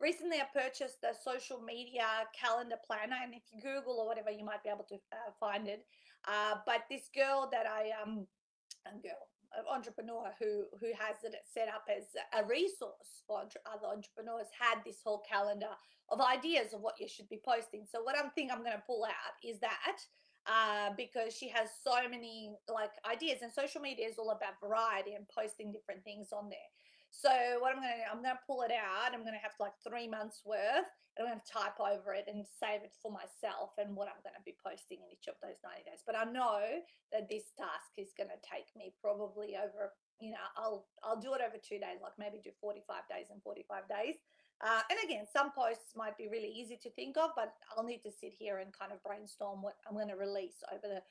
Recently, 0.00 0.38
I 0.38 0.46
purchased 0.54 1.00
the 1.02 1.10
social 1.12 1.60
media 1.60 2.06
calendar 2.32 2.76
planner, 2.86 3.16
and 3.22 3.34
if 3.34 3.42
you 3.50 3.60
Google 3.60 3.98
or 3.98 4.06
whatever, 4.06 4.30
you 4.30 4.44
might 4.44 4.62
be 4.62 4.70
able 4.70 4.86
to 4.88 4.94
uh, 4.94 5.32
find 5.40 5.66
it. 5.66 5.84
Uh, 6.26 6.56
but 6.66 6.84
this 6.88 7.10
girl 7.14 7.48
that 7.52 7.66
I 7.66 7.90
um, 8.00 8.26
girl, 9.02 9.26
an 9.58 9.64
entrepreneur 9.68 10.30
who 10.38 10.64
who 10.80 10.92
has 10.98 11.16
it 11.24 11.34
set 11.52 11.68
up 11.68 11.84
as 11.90 12.04
a 12.32 12.46
resource 12.46 13.22
for 13.26 13.42
other 13.66 13.86
entrepreneurs, 13.90 14.46
had 14.58 14.78
this 14.86 15.00
whole 15.04 15.22
calendar 15.28 15.74
of 16.10 16.20
ideas 16.20 16.72
of 16.72 16.80
what 16.80 16.94
you 16.98 17.08
should 17.08 17.28
be 17.28 17.40
posting. 17.44 17.84
So 17.90 18.02
what 18.02 18.16
I'm 18.16 18.30
think 18.30 18.52
I'm 18.52 18.62
going 18.62 18.76
to 18.76 18.82
pull 18.86 19.04
out 19.04 19.34
is 19.44 19.58
that 19.60 19.98
uh, 20.46 20.90
because 20.96 21.34
she 21.36 21.48
has 21.48 21.68
so 21.84 22.08
many 22.08 22.52
like 22.72 22.90
ideas 23.10 23.42
and 23.42 23.52
social 23.52 23.80
media 23.80 24.06
is 24.08 24.18
all 24.18 24.30
about 24.30 24.60
variety 24.62 25.12
and 25.14 25.26
posting 25.28 25.72
different 25.72 26.02
things 26.04 26.28
on 26.32 26.48
there 26.48 26.70
so 27.10 27.30
what 27.60 27.74
i'm 27.74 27.80
gonna 27.82 27.96
do 27.96 28.08
i'm 28.10 28.22
gonna 28.22 28.46
pull 28.46 28.62
it 28.62 28.72
out 28.72 29.14
i'm 29.14 29.24
gonna 29.24 29.40
have 29.42 29.56
like 29.58 29.74
three 29.82 30.06
months 30.06 30.42
worth 30.44 30.88
and 31.16 31.26
i'm 31.26 31.34
gonna 31.34 31.42
type 31.48 31.76
over 31.80 32.14
it 32.14 32.28
and 32.28 32.44
save 32.46 32.84
it 32.84 32.94
for 33.02 33.10
myself 33.10 33.74
and 33.78 33.96
what 33.96 34.08
i'm 34.08 34.22
gonna 34.22 34.42
be 34.44 34.54
posting 34.60 35.02
in 35.02 35.10
each 35.10 35.26
of 35.26 35.34
those 35.42 35.58
90 35.64 35.88
days. 35.88 36.04
But 36.06 36.16
i 36.16 36.24
know 36.24 36.60
that 37.12 37.28
this 37.28 37.50
task 37.56 37.90
is 37.96 38.14
gonna 38.16 38.38
take 38.44 38.70
me 38.76 38.94
probably 39.00 39.58
over 39.58 39.92
you 40.20 40.30
know 40.34 40.46
i'll 40.58 40.86
i'll 41.02 41.20
do 41.20 41.34
it 41.34 41.42
over 41.42 41.56
two 41.58 41.78
days 41.78 42.02
like 42.02 42.16
maybe 42.18 42.42
do 42.42 42.54
45 42.60 43.08
days 43.10 43.28
and 43.32 43.42
45 43.42 43.88
days. 43.88 44.16
Uh, 44.58 44.82
and 44.90 44.98
again, 45.04 45.24
some 45.32 45.52
posts 45.52 45.94
might 45.94 46.18
be 46.18 46.26
really 46.26 46.50
easy 46.50 46.76
to 46.82 46.90
think 46.90 47.16
of, 47.16 47.30
but 47.36 47.54
I'll 47.76 47.84
need 47.84 48.02
to 48.02 48.10
sit 48.10 48.34
here 48.36 48.58
and 48.58 48.72
kind 48.76 48.90
of 48.90 49.02
brainstorm 49.04 49.62
what 49.62 49.76
I'm 49.86 49.94
going 49.94 50.08
to 50.08 50.16
release 50.16 50.64
over 50.72 50.82
the 50.82 51.02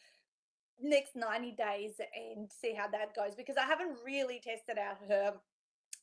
next 0.81 1.15
90 1.15 1.51
days 1.51 1.93
and 2.13 2.51
see 2.51 2.73
how 2.73 2.87
that 2.89 3.15
goes 3.15 3.35
because 3.35 3.55
I 3.57 3.65
haven't 3.65 3.97
really 4.05 4.41
tested 4.43 4.77
out 4.77 4.97
her 5.07 5.33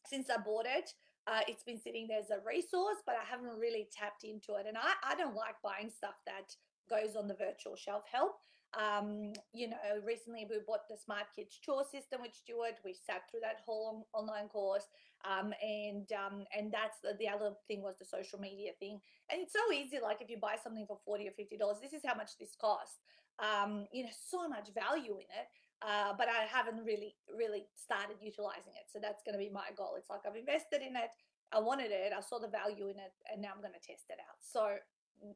since 0.06 0.30
I 0.30 0.36
bought 0.36 0.66
it. 0.66 0.90
Uh, 1.26 1.40
it's 1.48 1.64
been 1.64 1.80
sitting 1.80 2.06
there 2.06 2.20
as 2.20 2.30
a 2.30 2.44
resource, 2.46 3.00
but 3.06 3.16
I 3.16 3.24
haven't 3.24 3.58
really 3.58 3.88
tapped 3.90 4.24
into 4.24 4.54
it. 4.60 4.66
And 4.68 4.76
I, 4.76 5.12
I 5.12 5.14
don't 5.14 5.34
like 5.34 5.56
buying 5.62 5.90
stuff 5.90 6.16
that 6.26 6.52
goes 6.88 7.16
on 7.16 7.28
the 7.28 7.34
virtual 7.34 7.76
shelf 7.76 8.04
help. 8.12 8.36
Um, 8.76 9.32
you 9.52 9.70
know, 9.70 9.78
recently 10.04 10.46
we 10.50 10.56
bought 10.66 10.88
the 10.90 10.98
Smart 10.98 11.26
Kids 11.34 11.56
Chore 11.62 11.84
System 11.84 12.20
with 12.22 12.34
Stuart. 12.34 12.82
We 12.84 12.92
sat 12.92 13.22
through 13.30 13.40
that 13.40 13.62
whole 13.64 14.08
online 14.12 14.48
course. 14.48 14.84
Um, 15.24 15.54
and 15.62 16.10
um, 16.12 16.44
and 16.56 16.70
that's 16.70 17.00
the, 17.00 17.16
the 17.18 17.28
other 17.28 17.52
thing 17.68 17.80
was 17.80 17.96
the 17.98 18.04
social 18.04 18.38
media 18.38 18.72
thing. 18.78 19.00
And 19.30 19.40
it's 19.40 19.54
so 19.54 19.72
easy. 19.72 19.98
Like 20.02 20.20
if 20.20 20.28
you 20.28 20.36
buy 20.36 20.56
something 20.62 20.84
for 20.86 20.98
forty 21.04 21.26
or 21.28 21.32
fifty 21.32 21.56
dollars, 21.56 21.78
this 21.80 21.94
is 21.94 22.02
how 22.04 22.14
much 22.14 22.36
this 22.38 22.56
costs. 22.60 22.98
Um, 23.38 23.86
you 23.92 24.04
know, 24.04 24.10
so 24.12 24.48
much 24.48 24.68
value 24.74 25.16
in 25.16 25.30
it. 25.32 25.48
Uh, 25.82 26.14
but 26.16 26.28
I 26.28 26.46
haven't 26.48 26.82
really 26.84 27.14
really 27.28 27.66
started 27.76 28.16
utilizing 28.20 28.72
it. 28.78 28.88
So 28.88 28.98
that's 29.02 29.22
going 29.22 29.34
to 29.34 29.42
be 29.42 29.50
my 29.50 29.68
goal. 29.76 29.94
It's 29.98 30.08
like 30.08 30.24
I've 30.26 30.36
invested 30.36 30.80
in 30.80 30.96
it. 30.96 31.12
I 31.52 31.60
wanted 31.60 31.92
it. 31.92 32.12
I 32.16 32.20
saw 32.20 32.38
the 32.38 32.48
value 32.48 32.88
in 32.88 32.98
it, 32.98 33.12
and 33.30 33.42
now 33.42 33.54
I'm 33.54 33.60
going 33.60 33.76
to 33.76 33.84
test 33.84 34.08
it 34.08 34.18
out. 34.18 34.40
So 34.40 34.80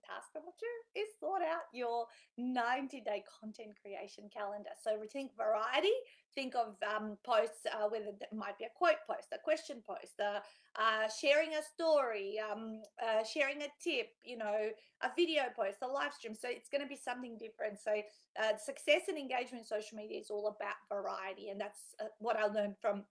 task 0.04 0.28
two 0.34 1.00
is 1.00 1.08
sort 1.20 1.42
out 1.42 1.64
your 1.72 2.06
90 2.36 3.00
day 3.00 3.24
content 3.40 3.72
creation 3.80 4.28
calendar. 4.32 4.70
So 4.82 4.98
think 5.12 5.32
variety, 5.36 5.94
think 6.34 6.54
of 6.54 6.76
um, 6.82 7.16
posts, 7.24 7.66
uh, 7.66 7.88
whether 7.88 8.06
it 8.06 8.28
might 8.34 8.58
be 8.58 8.64
a 8.64 8.74
quote 8.76 9.00
post, 9.06 9.28
a 9.32 9.38
question 9.38 9.82
post, 9.86 10.20
uh, 10.20 10.40
uh, 10.78 11.08
sharing 11.08 11.50
a 11.54 11.62
story, 11.62 12.36
um, 12.38 12.82
uh, 13.02 13.24
sharing 13.24 13.62
a 13.62 13.68
tip, 13.82 14.10
you 14.24 14.36
know, 14.36 14.70
a 15.02 15.10
video 15.16 15.44
post, 15.54 15.78
a 15.82 15.86
live 15.86 16.12
stream. 16.12 16.34
So 16.34 16.48
it's 16.50 16.68
going 16.68 16.82
to 16.82 16.88
be 16.88 16.96
something 16.96 17.38
different. 17.38 17.78
So 17.82 17.92
uh, 18.40 18.56
success 18.56 19.08
and 19.08 19.18
engagement 19.18 19.62
in 19.62 19.64
social 19.64 19.96
media 19.96 20.20
is 20.20 20.30
all 20.30 20.48
about 20.48 20.76
variety. 20.88 21.50
And 21.50 21.60
that's 21.60 21.94
uh, 22.00 22.08
what 22.18 22.36
I 22.36 22.46
learned 22.46 22.76
from 22.80 23.04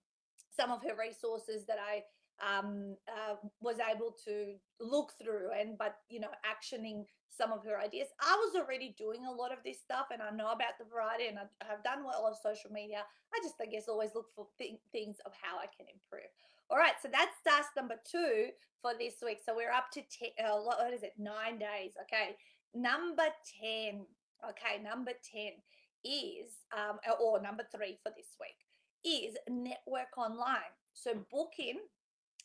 some 0.56 0.72
of 0.72 0.82
her 0.84 0.96
resources 0.98 1.66
that 1.66 1.78
I 1.80 2.04
um, 2.41 2.96
uh, 3.08 3.36
was 3.62 3.77
able 3.79 4.15
to 4.25 4.53
look 4.79 5.13
through 5.22 5.50
and 5.58 5.77
but 5.77 5.98
you 6.10 6.20
know 6.20 6.29
actioning 6.46 7.06
some 7.29 7.51
of 7.51 7.63
her 7.65 7.79
ideas. 7.79 8.08
I 8.22 8.36
was 8.46 8.56
already 8.56 8.96
doing 8.98 9.25
a 9.25 9.32
lot 9.32 9.51
of 9.51 9.60
this 9.63 9.79
stuff 9.79 10.08
and 10.12 10.22
i 10.22 10.29
know 10.32 10.51
about 10.51 10.77
the 10.79 10.86
variety 10.89 11.27
and 11.27 11.38
i 11.38 11.46
have 11.65 11.84
done 11.84 12.03
well 12.03 12.25
on 12.25 12.34
social 12.34 12.72
media. 12.72 13.03
I 13.34 13.38
just 13.44 13.56
i 13.62 13.65
guess 13.65 13.88
always 13.88 14.12
look 14.15 14.27
for 14.36 14.48
th- 14.58 14.79
things 14.91 15.17
of 15.25 15.34
how 15.41 15.58
i 15.58 15.65
can 15.65 15.88
improve. 15.89 16.29
All 16.70 16.77
right 16.77 16.98
so 17.01 17.10
that's 17.12 17.41
task 17.44 17.70
number 17.75 17.96
two 18.10 18.50
for 18.82 18.94
this 18.98 19.15
week. 19.24 19.39
So 19.44 19.56
we're 19.56 19.72
up 19.72 19.89
to 19.94 20.01
10 20.01 20.29
uh, 20.46 20.62
what 20.62 20.94
is 20.94 21.03
it? 21.03 21.13
Nine 21.17 21.58
days. 21.58 21.94
Okay. 22.03 22.36
Number 22.74 23.25
10 23.62 24.06
okay 24.46 24.82
number 24.84 25.12
10 25.34 25.58
is 26.06 26.65
um, 26.72 27.00
or 27.20 27.41
number 27.41 27.63
three 27.74 27.98
for 28.03 28.12
this 28.15 28.38
week 28.39 28.58
is 29.03 29.36
network 29.50 30.17
online. 30.17 30.74
So 30.94 31.13
book 31.32 31.53
in 31.60 31.77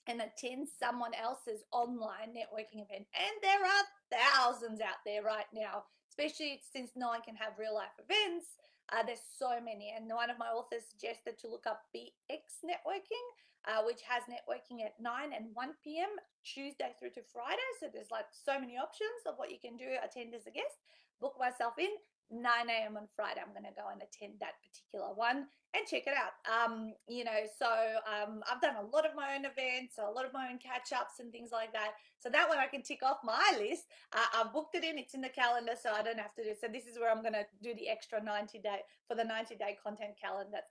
and 0.08 0.20
attend 0.20 0.68
someone 0.68 1.12
else's 1.14 1.62
online 1.72 2.34
networking 2.34 2.82
event. 2.82 3.06
And 3.14 3.34
there 3.40 3.62
are 3.62 3.84
thousands 4.10 4.80
out 4.80 5.00
there 5.06 5.22
right 5.22 5.48
now, 5.54 5.84
especially 6.10 6.60
since 6.72 6.90
no 6.96 7.08
one 7.08 7.22
can 7.22 7.36
have 7.36 7.58
real 7.58 7.74
life 7.74 7.94
events. 7.98 8.58
Uh, 8.90 9.02
there's 9.06 9.22
so 9.38 9.60
many. 9.62 9.94
And 9.94 10.10
one 10.10 10.30
of 10.30 10.38
my 10.38 10.50
authors 10.50 10.82
suggested 10.90 11.38
to 11.40 11.48
look 11.48 11.66
up 11.66 11.86
BX 11.94 12.66
Networking, 12.66 13.26
uh, 13.64 13.82
which 13.86 14.02
has 14.02 14.26
networking 14.26 14.84
at 14.84 14.98
9 14.98 15.32
and 15.32 15.54
1 15.54 15.68
p.m. 15.84 16.10
Tuesday 16.42 16.90
through 16.98 17.14
to 17.14 17.22
Friday. 17.32 17.70
So 17.78 17.86
there's 17.92 18.10
like 18.10 18.26
so 18.34 18.58
many 18.58 18.76
options 18.76 19.22
of 19.26 19.38
what 19.38 19.50
you 19.50 19.58
can 19.62 19.76
do, 19.78 19.86
attend 20.02 20.34
as 20.34 20.46
a 20.46 20.52
guest, 20.52 20.82
book 21.20 21.38
myself 21.38 21.78
in. 21.78 21.94
9 22.32 22.42
a.m. 22.68 22.96
on 22.96 23.06
Friday. 23.14 23.44
I'm 23.44 23.52
going 23.52 23.68
to 23.68 23.76
go 23.76 23.92
and 23.92 24.00
attend 24.00 24.40
that 24.40 24.56
particular 24.64 25.12
one 25.14 25.46
and 25.76 25.86
check 25.86 26.08
it 26.08 26.16
out. 26.16 26.32
Um, 26.48 26.92
you 27.08 27.24
know, 27.24 27.44
so 27.58 27.68
um, 28.08 28.40
I've 28.48 28.60
done 28.60 28.76
a 28.80 28.88
lot 28.88 29.04
of 29.04 29.14
my 29.14 29.36
own 29.36 29.44
events, 29.44 30.00
a 30.00 30.08
lot 30.08 30.24
of 30.24 30.32
my 30.32 30.48
own 30.48 30.58
catch 30.58 30.92
ups 30.96 31.20
and 31.20 31.30
things 31.30 31.50
like 31.52 31.72
that. 31.72 31.92
So 32.18 32.28
that 32.32 32.48
one 32.48 32.58
I 32.58 32.66
can 32.66 32.82
tick 32.82 33.04
off 33.04 33.20
my 33.24 33.52
list. 33.60 33.84
Uh, 34.12 34.24
I've 34.40 34.52
booked 34.52 34.74
it 34.74 34.84
in, 34.84 34.96
it's 34.96 35.14
in 35.14 35.20
the 35.20 35.28
calendar, 35.32 35.76
so 35.76 35.92
I 35.92 36.02
don't 36.02 36.18
have 36.18 36.34
to 36.40 36.44
do. 36.44 36.50
it. 36.50 36.60
So 36.60 36.68
this 36.72 36.88
is 36.88 36.98
where 36.98 37.12
I'm 37.12 37.22
going 37.22 37.36
to 37.36 37.44
do 37.62 37.74
the 37.74 37.88
extra 37.88 38.22
90 38.22 38.58
day 38.60 38.80
for 39.06 39.14
the 39.14 39.24
90 39.24 39.56
day 39.56 39.76
content 39.82 40.16
calendar. 40.16 40.64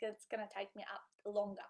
That's 0.00 0.26
going 0.30 0.46
to 0.46 0.50
take 0.54 0.70
me 0.78 0.86
up 0.86 1.02
longer. 1.26 1.66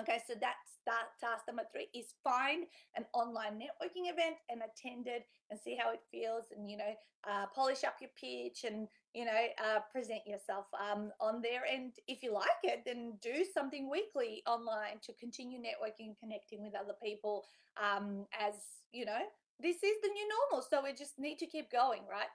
Okay, 0.00 0.18
so 0.26 0.34
that's 0.40 0.80
that 0.86 1.12
task 1.20 1.44
number 1.46 1.62
three 1.72 1.88
is 1.94 2.14
find 2.24 2.64
an 2.96 3.04
online 3.12 3.60
networking 3.60 4.10
event 4.10 4.36
and 4.48 4.62
attend 4.64 5.06
it 5.06 5.26
and 5.50 5.60
see 5.60 5.76
how 5.76 5.92
it 5.92 6.00
feels 6.10 6.44
and 6.56 6.70
you 6.70 6.76
know 6.78 6.94
uh, 7.28 7.44
polish 7.54 7.84
up 7.84 7.96
your 8.00 8.10
pitch 8.18 8.64
and 8.64 8.88
you 9.12 9.26
know 9.26 9.42
uh, 9.62 9.80
present 9.92 10.20
yourself 10.26 10.66
um, 10.80 11.10
on 11.20 11.42
there. 11.42 11.62
And 11.70 11.92
if 12.08 12.22
you 12.22 12.32
like 12.32 12.62
it 12.64 12.82
then 12.86 13.18
do 13.20 13.44
something 13.52 13.90
weekly 13.90 14.42
online 14.46 15.00
to 15.04 15.12
continue 15.20 15.58
networking 15.58 16.08
and 16.08 16.18
connecting 16.18 16.62
with 16.62 16.74
other 16.74 16.94
people 17.02 17.44
um, 17.76 18.24
as 18.38 18.54
you 18.92 19.04
know 19.04 19.20
this 19.60 19.76
is 19.76 19.96
the 20.02 20.08
new 20.08 20.28
normal. 20.50 20.66
So 20.68 20.82
we 20.82 20.94
just 20.94 21.18
need 21.18 21.38
to 21.40 21.46
keep 21.46 21.70
going 21.70 22.02
right? 22.10 22.30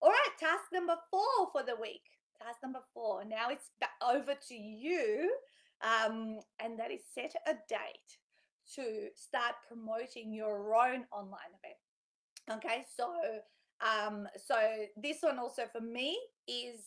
All 0.00 0.10
right 0.10 0.34
task 0.38 0.70
number 0.72 0.94
four 1.10 1.50
for 1.52 1.64
the 1.64 1.80
week. 1.80 2.02
Task 2.40 2.58
number 2.62 2.80
four. 2.94 3.24
Now 3.24 3.48
it's 3.50 3.70
over 4.00 4.34
to 4.48 4.54
you 4.54 5.32
um, 5.82 6.40
and 6.60 6.78
that 6.78 6.90
is 6.90 7.02
set 7.14 7.34
a 7.46 7.52
date 7.68 8.18
to 8.74 9.08
start 9.14 9.54
promoting 9.66 10.32
your 10.32 10.74
own 10.74 11.04
online 11.12 11.52
event. 11.62 11.78
Okay, 12.50 12.84
so 12.96 13.06
um, 13.80 14.26
so 14.36 14.56
this 14.96 15.18
one 15.20 15.38
also 15.38 15.62
for 15.72 15.80
me 15.80 16.18
is 16.46 16.80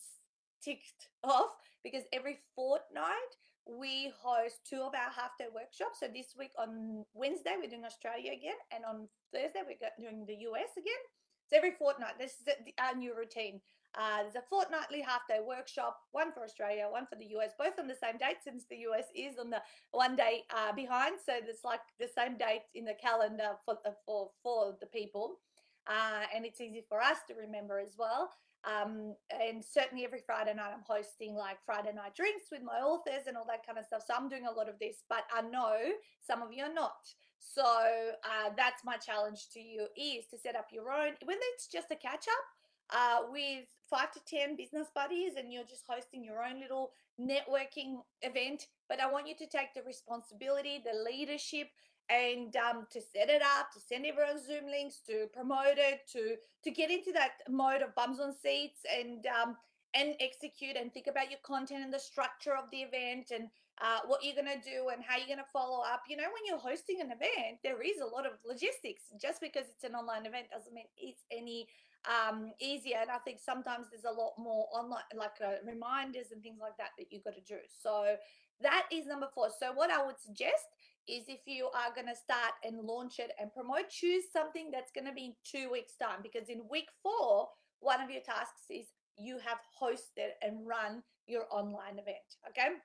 ticked 0.64 1.10
off 1.24 1.56
because 1.84 2.04
every 2.14 2.40
fortnight 2.56 3.32
we 3.68 4.12
host 4.22 4.60
two 4.68 4.82
of 4.82 4.94
our 4.94 5.12
half 5.14 5.38
day 5.38 5.48
workshops. 5.54 6.00
So 6.00 6.08
this 6.14 6.34
week 6.38 6.52
on 6.58 7.06
Wednesday 7.14 7.56
we're 7.60 7.70
doing 7.70 7.86
Australia 7.86 8.32
again, 8.34 8.58
and 8.74 8.84
on 8.86 9.08
Thursday 9.34 9.62
we're 9.66 9.78
doing 10.00 10.26
the 10.26 10.36
US 10.50 10.74
again. 10.78 11.02
So 11.48 11.58
every 11.58 11.72
fortnight, 11.78 12.18
this 12.20 12.34
is 12.40 12.48
our 12.80 12.96
new 12.96 13.16
routine. 13.16 13.62
Uh, 14.00 14.24
there's 14.24 14.36
a 14.36 14.44
fortnightly 14.50 15.02
half 15.02 15.28
day 15.28 15.40
workshop, 15.46 15.98
one 16.12 16.32
for 16.32 16.44
Australia, 16.44 16.88
one 16.90 17.06
for 17.08 17.16
the 17.16 17.28
US, 17.38 17.52
both 17.58 17.78
on 17.80 17.88
the 17.88 17.96
same 17.96 18.18
date 18.18 18.38
since 18.44 18.64
the 18.70 18.78
US 18.90 19.06
is 19.16 19.38
on 19.38 19.50
the 19.50 19.62
one 19.92 20.16
day 20.16 20.44
uh, 20.56 20.72
behind. 20.74 21.18
So 21.24 21.34
it's 21.36 21.64
like 21.64 21.82
the 22.00 22.08
same 22.08 22.38
date 22.38 22.64
in 22.74 22.86
the 22.86 22.96
calendar 23.02 23.58
for 23.66 23.78
the, 23.84 23.94
for, 24.06 24.30
for 24.42 24.76
the 24.80 24.88
people. 24.88 25.40
Uh, 25.88 26.24
and 26.34 26.46
it's 26.46 26.62
easy 26.62 26.84
for 26.88 27.02
us 27.02 27.18
to 27.28 27.34
remember 27.34 27.80
as 27.80 27.96
well. 27.98 28.30
Um, 28.64 29.16
and 29.32 29.64
certainly 29.66 30.06
every 30.06 30.22
Friday 30.24 30.54
night, 30.54 30.72
I'm 30.72 30.86
hosting 30.86 31.34
like 31.34 31.58
Friday 31.66 31.94
night 31.94 32.16
drinks 32.16 32.46
with 32.52 32.62
my 32.62 32.78
authors 32.78 33.26
and 33.28 33.36
all 33.36 33.48
that 33.48 33.66
kind 33.66 33.80
of 33.80 33.86
stuff. 33.86 34.04
So 34.06 34.14
I'm 34.16 34.30
doing 34.30 34.46
a 34.46 34.52
lot 34.52 34.70
of 34.70 34.78
this, 34.80 35.04
but 35.10 35.24
I 35.34 35.42
know 35.42 35.78
some 36.26 36.44
of 36.44 36.54
you 36.54 36.64
are 36.64 36.74
not. 36.74 37.02
So 37.40 37.66
uh, 37.66 38.52
that's 38.56 38.86
my 38.86 38.98
challenge 38.98 39.50
to 39.54 39.60
you 39.60 39.88
is 39.98 40.28
to 40.28 40.38
set 40.38 40.56
up 40.56 40.68
your 40.72 40.92
own, 40.92 41.14
whether 41.26 41.42
it's 41.56 41.68
just 41.68 41.90
a 41.90 41.96
catch 41.96 42.28
up 42.30 42.46
uh, 42.92 43.20
with 43.32 43.66
five 43.90 44.12
to 44.14 44.20
10 44.26 44.56
business 44.56 44.88
buddies 44.94 45.34
and 45.38 45.52
you're 45.52 45.64
just 45.64 45.84
hosting 45.88 46.24
your 46.24 46.44
own 46.44 46.60
little 46.60 46.92
networking 47.20 48.02
event. 48.22 48.68
But 48.88 49.02
I 49.02 49.12
want 49.12 49.28
you 49.28 49.36
to 49.38 49.48
take 49.48 49.74
the 49.76 49.84
responsibility, 49.84 50.84
the 50.84 51.04
leadership, 51.04 51.68
and 52.10 52.56
um, 52.58 52.88
to 52.92 53.00
set 53.00 53.30
it 53.30 53.42
up, 53.42 53.72
to 53.74 53.80
send 53.80 54.06
everyone 54.06 54.44
Zoom 54.44 54.66
links, 54.70 55.00
to 55.08 55.28
promote 55.34 55.78
it, 55.78 56.02
to 56.12 56.36
to 56.64 56.72
get 56.72 56.92
into 56.92 57.12
that 57.14 57.40
mode 57.50 57.82
of 57.82 57.96
bums 57.96 58.20
on 58.20 58.34
seats 58.34 58.82
and 59.00 59.26
um, 59.28 59.56
and 59.94 60.16
execute 60.20 60.76
and 60.76 60.94
think 60.94 61.08
about 61.08 61.30
your 61.30 61.40
content 61.44 61.84
and 61.84 61.94
the 61.94 62.00
structure 62.00 62.56
of 62.56 62.70
the 62.72 62.80
event 62.80 63.32
and 63.32 63.48
uh, 63.82 64.00
what 64.08 64.24
you're 64.24 64.36
going 64.36 64.48
to 64.48 64.70
do 64.70 64.90
and 64.94 65.04
how 65.04 65.18
you're 65.18 65.28
going 65.28 65.40
to 65.40 65.52
follow 65.52 65.82
up. 65.82 66.04
You 66.08 66.18
know, 66.18 66.30
when 66.32 66.44
you're 66.46 66.60
hosting 66.60 67.02
an 67.02 67.12
event, 67.12 67.60
there 67.64 67.82
is 67.82 68.00
a 68.00 68.06
lot 68.06 68.26
of 68.26 68.34
logistics. 68.46 69.04
Just 69.20 69.42
because 69.42 69.66
it's 69.70 69.84
an 69.84 69.96
online 69.96 70.26
event 70.26 70.48
doesn't 70.52 70.74
mean 70.74 70.86
it's 70.98 71.24
any 71.32 71.68
um, 72.08 72.52
easier. 72.60 72.98
And 73.02 73.12
I 73.12 73.18
think 73.20 73.40
sometimes 73.40 73.88
there's 73.92 74.06
a 74.06 74.18
lot 74.18 74.34
more 74.38 74.68
online, 74.74 75.04
like 75.16 75.38
uh, 75.44 75.62
reminders 75.66 76.32
and 76.32 76.42
things 76.42 76.60
like 76.62 76.78
that 76.78 76.92
that 76.98 77.08
you've 77.10 77.24
got 77.24 77.36
to 77.36 77.42
do. 77.42 77.60
So 77.82 78.16
that 78.62 78.86
is 78.92 79.06
number 79.06 79.28
four. 79.34 79.50
So 79.58 79.74
what 79.74 79.92
I 79.92 80.06
would 80.06 80.20
suggest 80.20 80.66
is 81.08 81.26
if 81.28 81.42
you 81.46 81.66
are 81.66 81.94
going 81.94 82.08
to 82.08 82.16
start 82.16 82.54
and 82.64 82.80
launch 82.82 83.20
it 83.20 83.32
and 83.40 83.54
promote, 83.54 83.90
choose 83.90 84.24
something 84.32 84.70
that's 84.72 84.92
going 84.92 85.08
to 85.08 85.14
be 85.14 85.26
in 85.26 85.34
two 85.44 85.72
weeks' 85.72 85.96
time 85.98 86.20
because 86.22 86.50
in 86.50 86.62
week 86.70 86.88
four, 87.02 87.50
one 87.80 88.02
of 88.02 88.10
your 88.10 88.22
tasks 88.22 88.70
is 88.70 88.86
you 89.18 89.38
have 89.40 89.58
hosted 89.82 90.38
and 90.42 90.66
run 90.66 91.04
your 91.28 91.46
online 91.52 91.98
event. 92.00 92.38
Okay. 92.50 92.78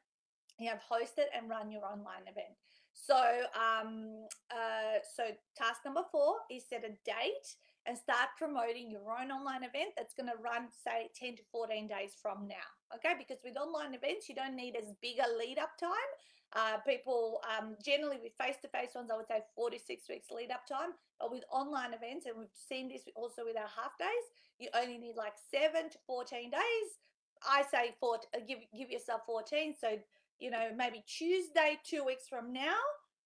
You 0.59 0.71
have 0.71 0.81
hosted 0.81 1.29
and 1.37 1.49
run 1.49 1.71
your 1.71 1.85
online 1.85 2.23
event. 2.23 2.57
So, 2.95 3.15
um, 3.53 4.27
uh, 4.51 4.99
so 5.15 5.25
task 5.55 5.81
number 5.85 6.01
four 6.11 6.37
is 6.51 6.65
set 6.67 6.83
a 6.83 6.97
date 7.05 7.47
and 7.87 7.97
start 7.97 8.35
promoting 8.37 8.91
your 8.91 9.07
own 9.11 9.31
online 9.31 9.63
event 9.63 9.95
that's 9.97 10.15
going 10.15 10.29
to 10.29 10.43
run 10.43 10.69
say 10.71 11.09
10 11.15 11.37
to 11.37 11.43
14 11.53 11.89
days 11.89 12.13
from 12.21 12.47
now 12.47 12.69
okay? 12.95 13.15
Because 13.19 13.43
with 13.45 13.57
online 13.57 13.95
events 13.95 14.29
you 14.29 14.35
don't 14.35 14.57
need 14.57 14.77
as 14.77 14.93
big 15.03 15.19
a 15.19 15.29
lead 15.39 15.59
up 15.59 15.77
time. 15.79 16.11
Uh, 16.55 16.79
people 16.87 17.41
um, 17.59 17.75
generally 17.85 18.19
with 18.23 18.31
face-to-face 18.39 18.95
ones 18.95 19.11
i 19.13 19.17
would 19.17 19.27
say 19.27 19.43
46 19.57 20.09
weeks 20.09 20.29
lead 20.31 20.51
up 20.51 20.67
time. 20.67 20.91
But 21.19 21.33
with 21.33 21.43
online 21.51 21.93
events 21.93 22.27
and 22.27 22.37
we've 22.39 22.49
seen 22.55 22.89
this 22.89 23.03
also 23.17 23.43
with 23.45 23.57
our 23.57 23.71
half 23.75 23.99
days 23.99 24.27
you 24.59 24.69
only 24.75 24.99
need 24.99 25.17
like 25.17 25.35
7 25.51 25.91
to 25.91 25.99
14 26.07 26.51
days. 26.51 26.89
I 27.47 27.63
say 27.71 27.95
four 28.01 28.19
uh, 28.35 28.41
give 28.47 28.61
give 28.77 28.91
yourself 28.91 29.23
14 29.27 29.75
so 29.79 29.99
you 30.39 30.51
know 30.51 30.71
maybe 30.77 31.05
tuesday 31.07 31.79
two 31.85 32.05
weeks 32.05 32.29
from 32.29 32.53
now 32.53 32.77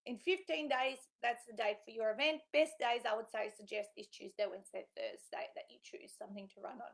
in 0.05 0.17
15 0.17 0.69
days, 0.69 0.97
that's 1.21 1.45
the 1.45 1.53
date 1.53 1.77
for 1.85 1.91
your 1.91 2.11
event. 2.11 2.41
Best 2.53 2.73
days, 2.81 3.05
I 3.05 3.15
would 3.15 3.29
say, 3.29 3.53
suggest 3.53 3.93
is 3.97 4.09
Tuesday, 4.09 4.49
Wednesday, 4.49 4.89
Thursday 4.97 5.45
that 5.53 5.69
you 5.69 5.77
choose 5.83 6.13
something 6.17 6.49
to 6.55 6.61
run 6.61 6.81
on. 6.81 6.93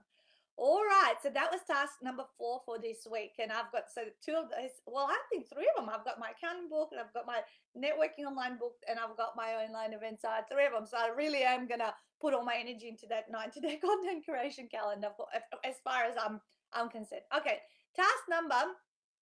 All 0.57 0.81
right, 0.81 1.13
so 1.21 1.29
that 1.29 1.53
was 1.53 1.61
task 1.69 2.01
number 2.01 2.25
four 2.35 2.65
for 2.65 2.81
this 2.81 3.05
week. 3.05 3.37
And 3.37 3.53
I've 3.53 3.71
got 3.71 3.93
so 3.93 4.09
two 4.25 4.33
of 4.33 4.49
those, 4.49 4.73
well, 4.89 5.05
I 5.05 5.15
think 5.29 5.45
three 5.47 5.69
of 5.69 5.77
them. 5.77 5.93
I've 5.93 6.03
got 6.03 6.17
my 6.17 6.33
accounting 6.33 6.67
book 6.67 6.89
and 6.91 6.99
I've 6.99 7.13
got 7.13 7.29
my 7.29 7.45
networking 7.77 8.25
online 8.25 8.57
book 8.57 8.73
and 8.89 8.97
I've 8.97 9.15
got 9.15 9.37
my 9.37 9.53
online 9.53 9.93
event 9.93 10.19
side, 10.19 10.49
three 10.49 10.65
of 10.65 10.73
them. 10.73 10.89
So 10.89 10.97
I 10.97 11.13
really 11.13 11.45
am 11.45 11.69
going 11.69 11.85
to 11.85 11.93
put 12.19 12.33
all 12.33 12.43
my 12.43 12.57
energy 12.57 12.89
into 12.89 13.05
that 13.13 13.29
90 13.29 13.59
day 13.69 13.77
content 13.77 14.25
creation 14.25 14.67
calendar 14.67 15.13
for, 15.15 15.29
as 15.63 15.77
far 15.85 16.09
as 16.09 16.17
I'm, 16.17 16.41
I'm 16.73 16.89
concerned. 16.89 17.29
Okay, 17.37 17.61
task 17.95 18.25
number 18.27 18.73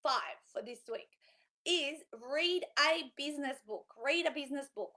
five 0.01 0.39
for 0.55 0.63
this 0.63 0.87
week 0.87 1.11
is 1.65 1.99
read 2.13 2.63
a 2.79 3.11
business 3.17 3.57
book. 3.67 3.85
Read 4.03 4.25
a 4.25 4.31
business 4.31 4.67
book. 4.75 4.91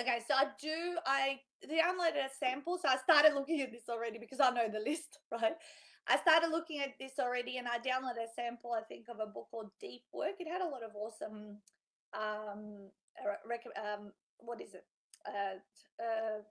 Okay, 0.00 0.20
so 0.26 0.34
I 0.34 0.46
do, 0.60 0.96
I 1.06 1.40
downloaded 1.68 2.24
a 2.24 2.30
sample. 2.38 2.78
So 2.80 2.88
I 2.88 2.96
started 2.96 3.34
looking 3.34 3.60
at 3.60 3.70
this 3.70 3.88
already 3.88 4.18
because 4.18 4.40
I 4.40 4.50
know 4.50 4.68
the 4.72 4.80
list, 4.80 5.18
right? 5.32 5.56
I 6.08 6.16
started 6.18 6.50
looking 6.50 6.80
at 6.80 6.98
this 6.98 7.12
already 7.20 7.58
and 7.58 7.68
I 7.68 7.78
downloaded 7.78 8.24
a 8.24 8.34
sample, 8.34 8.72
I 8.72 8.82
think, 8.82 9.06
of 9.08 9.20
a 9.20 9.30
book 9.30 9.48
called 9.50 9.70
Deep 9.80 10.02
Work. 10.12 10.40
It 10.40 10.50
had 10.50 10.62
a 10.62 10.68
lot 10.68 10.82
of 10.82 10.90
awesome, 10.96 11.58
um, 12.14 12.88
um 13.20 14.12
what 14.38 14.60
is 14.60 14.74
it? 14.74 14.84
Uh, 15.28 15.60
uh, 16.02 16.42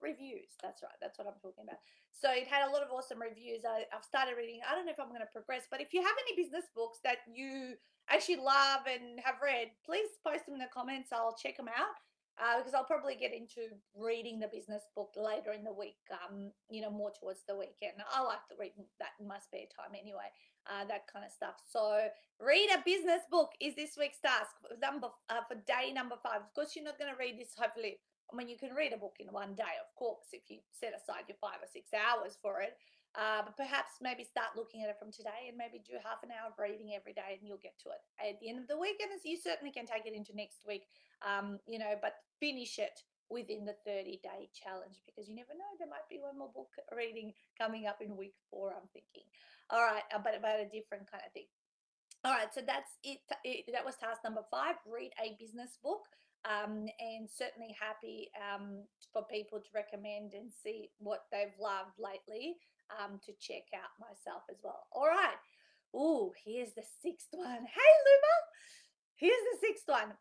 reviews. 0.00 0.56
That's 0.62 0.82
right. 0.82 0.96
That's 1.02 1.18
what 1.18 1.26
I'm 1.26 1.38
talking 1.42 1.66
about. 1.66 1.82
So 2.12 2.30
it 2.32 2.46
had 2.46 2.66
a 2.66 2.72
lot 2.72 2.82
of 2.82 2.90
awesome 2.90 3.20
reviews. 3.20 3.66
I, 3.66 3.84
have 3.90 4.06
started 4.06 4.34
reading. 4.38 4.60
I 4.64 4.74
don't 4.74 4.86
know 4.86 4.94
if 4.94 5.00
I'm 5.00 5.10
going 5.12 5.26
to 5.26 5.34
progress, 5.34 5.66
but 5.70 5.80
if 5.80 5.92
you 5.92 6.00
have 6.02 6.16
any 6.26 6.40
business 6.40 6.66
books 6.74 6.98
that 7.04 7.26
you 7.26 7.74
actually 8.10 8.36
love 8.36 8.86
and 8.88 9.20
have 9.24 9.36
read, 9.42 9.70
please 9.84 10.08
post 10.26 10.46
them 10.46 10.54
in 10.54 10.60
the 10.60 10.72
comments. 10.72 11.10
I'll 11.12 11.36
check 11.36 11.56
them 11.56 11.68
out 11.68 11.96
uh, 12.40 12.58
because 12.58 12.74
I'll 12.74 12.88
probably 12.88 13.16
get 13.16 13.34
into 13.34 13.74
reading 13.94 14.40
the 14.40 14.48
business 14.48 14.82
book 14.94 15.10
later 15.16 15.52
in 15.52 15.64
the 15.64 15.72
week. 15.72 16.00
Um, 16.10 16.50
you 16.70 16.80
know, 16.80 16.90
more 16.90 17.12
towards 17.12 17.40
the 17.48 17.56
weekend. 17.56 18.00
I 18.12 18.22
like 18.22 18.46
to 18.48 18.56
read 18.58 18.72
that 18.98 19.18
in 19.20 19.26
my 19.26 19.38
spare 19.38 19.68
time 19.74 19.94
anyway. 19.94 20.30
Uh, 20.68 20.84
that 20.84 21.08
kind 21.10 21.24
of 21.24 21.32
stuff. 21.32 21.56
So, 21.64 22.08
read 22.44 22.68
a 22.68 22.84
business 22.84 23.24
book 23.30 23.52
is 23.58 23.74
this 23.74 23.96
week's 23.98 24.20
task 24.20 24.52
number 24.82 25.08
uh, 25.30 25.40
for 25.48 25.56
day 25.64 25.92
number 25.92 26.16
five. 26.22 26.44
Of 26.44 26.52
course, 26.52 26.76
you're 26.76 26.84
not 26.84 26.98
going 26.98 27.10
to 27.10 27.18
read 27.18 27.40
this 27.40 27.56
hopefully 27.56 27.96
I 28.32 28.36
mean, 28.36 28.48
you 28.48 28.58
can 28.58 28.74
read 28.74 28.92
a 28.92 28.98
book 29.00 29.16
in 29.20 29.28
one 29.28 29.54
day, 29.54 29.80
of 29.80 29.88
course, 29.96 30.28
if 30.32 30.42
you 30.48 30.58
set 30.70 30.92
aside 30.92 31.24
your 31.28 31.40
five 31.40 31.64
or 31.64 31.70
six 31.72 31.90
hours 31.96 32.36
for 32.40 32.60
it. 32.60 32.76
Uh, 33.18 33.42
but 33.42 33.58
perhaps 33.58 33.98
maybe 33.98 34.22
start 34.22 34.54
looking 34.54 34.86
at 34.86 34.88
it 34.88 34.94
from 34.94 35.10
today 35.10 35.50
and 35.50 35.58
maybe 35.58 35.82
do 35.82 35.98
half 36.06 36.22
an 36.22 36.30
hour 36.30 36.54
of 36.54 36.54
reading 36.54 36.94
every 36.94 37.10
day 37.10 37.34
and 37.34 37.42
you'll 37.42 37.58
get 37.58 37.74
to 37.82 37.90
it 37.90 37.98
at 38.22 38.38
the 38.38 38.46
end 38.46 38.62
of 38.62 38.70
the 38.70 38.78
week. 38.78 39.02
And 39.02 39.10
you 39.26 39.34
certainly 39.34 39.74
can 39.74 39.90
take 39.90 40.06
it 40.06 40.14
into 40.14 40.30
next 40.38 40.62
week, 40.62 40.86
um, 41.26 41.58
you 41.66 41.82
know, 41.82 41.98
but 41.98 42.22
finish 42.38 42.78
it 42.78 43.02
within 43.26 43.66
the 43.66 43.74
30 43.82 44.22
day 44.22 44.46
challenge 44.54 45.02
because 45.02 45.26
you 45.26 45.34
never 45.34 45.50
know, 45.50 45.66
there 45.82 45.90
might 45.90 46.06
be 46.06 46.22
one 46.22 46.38
more 46.38 46.54
book 46.54 46.70
reading 46.94 47.34
coming 47.58 47.90
up 47.90 47.98
in 47.98 48.14
week 48.14 48.38
four, 48.54 48.70
I'm 48.70 48.86
thinking. 48.94 49.26
All 49.66 49.82
right, 49.82 50.06
uh, 50.14 50.22
but 50.22 50.38
about 50.38 50.62
a 50.62 50.70
different 50.70 51.10
kind 51.10 51.26
of 51.26 51.34
thing. 51.34 51.50
All 52.22 52.32
right, 52.32 52.54
so 52.54 52.62
that's 52.62 53.02
it. 53.02 53.18
it 53.42 53.66
that 53.74 53.84
was 53.84 53.98
task 53.98 54.22
number 54.22 54.46
five 54.46 54.78
read 54.86 55.10
a 55.18 55.34
business 55.42 55.74
book 55.82 56.06
um, 56.46 56.86
and 57.02 57.26
certainly 57.26 57.74
happy 57.74 58.30
um, 58.38 58.86
for 59.12 59.26
people 59.26 59.58
to 59.58 59.70
recommend 59.74 60.34
and 60.34 60.54
see 60.54 60.90
what 60.98 61.26
they've 61.30 61.54
loved 61.58 61.98
lately 61.98 62.56
um, 62.92 63.20
to 63.24 63.32
check 63.40 63.64
out 63.74 63.92
myself 64.00 64.42
as 64.50 64.58
well. 64.62 64.86
All 64.92 65.06
right. 65.06 65.38
Oh, 65.94 66.32
here's 66.44 66.72
the 66.74 66.84
sixth 67.02 67.28
one. 67.32 67.46
Hey, 67.76 67.94
Luma. 68.06 68.36
Here's 69.16 69.44
the 69.52 69.66
sixth 69.66 69.84
one. 69.86 70.12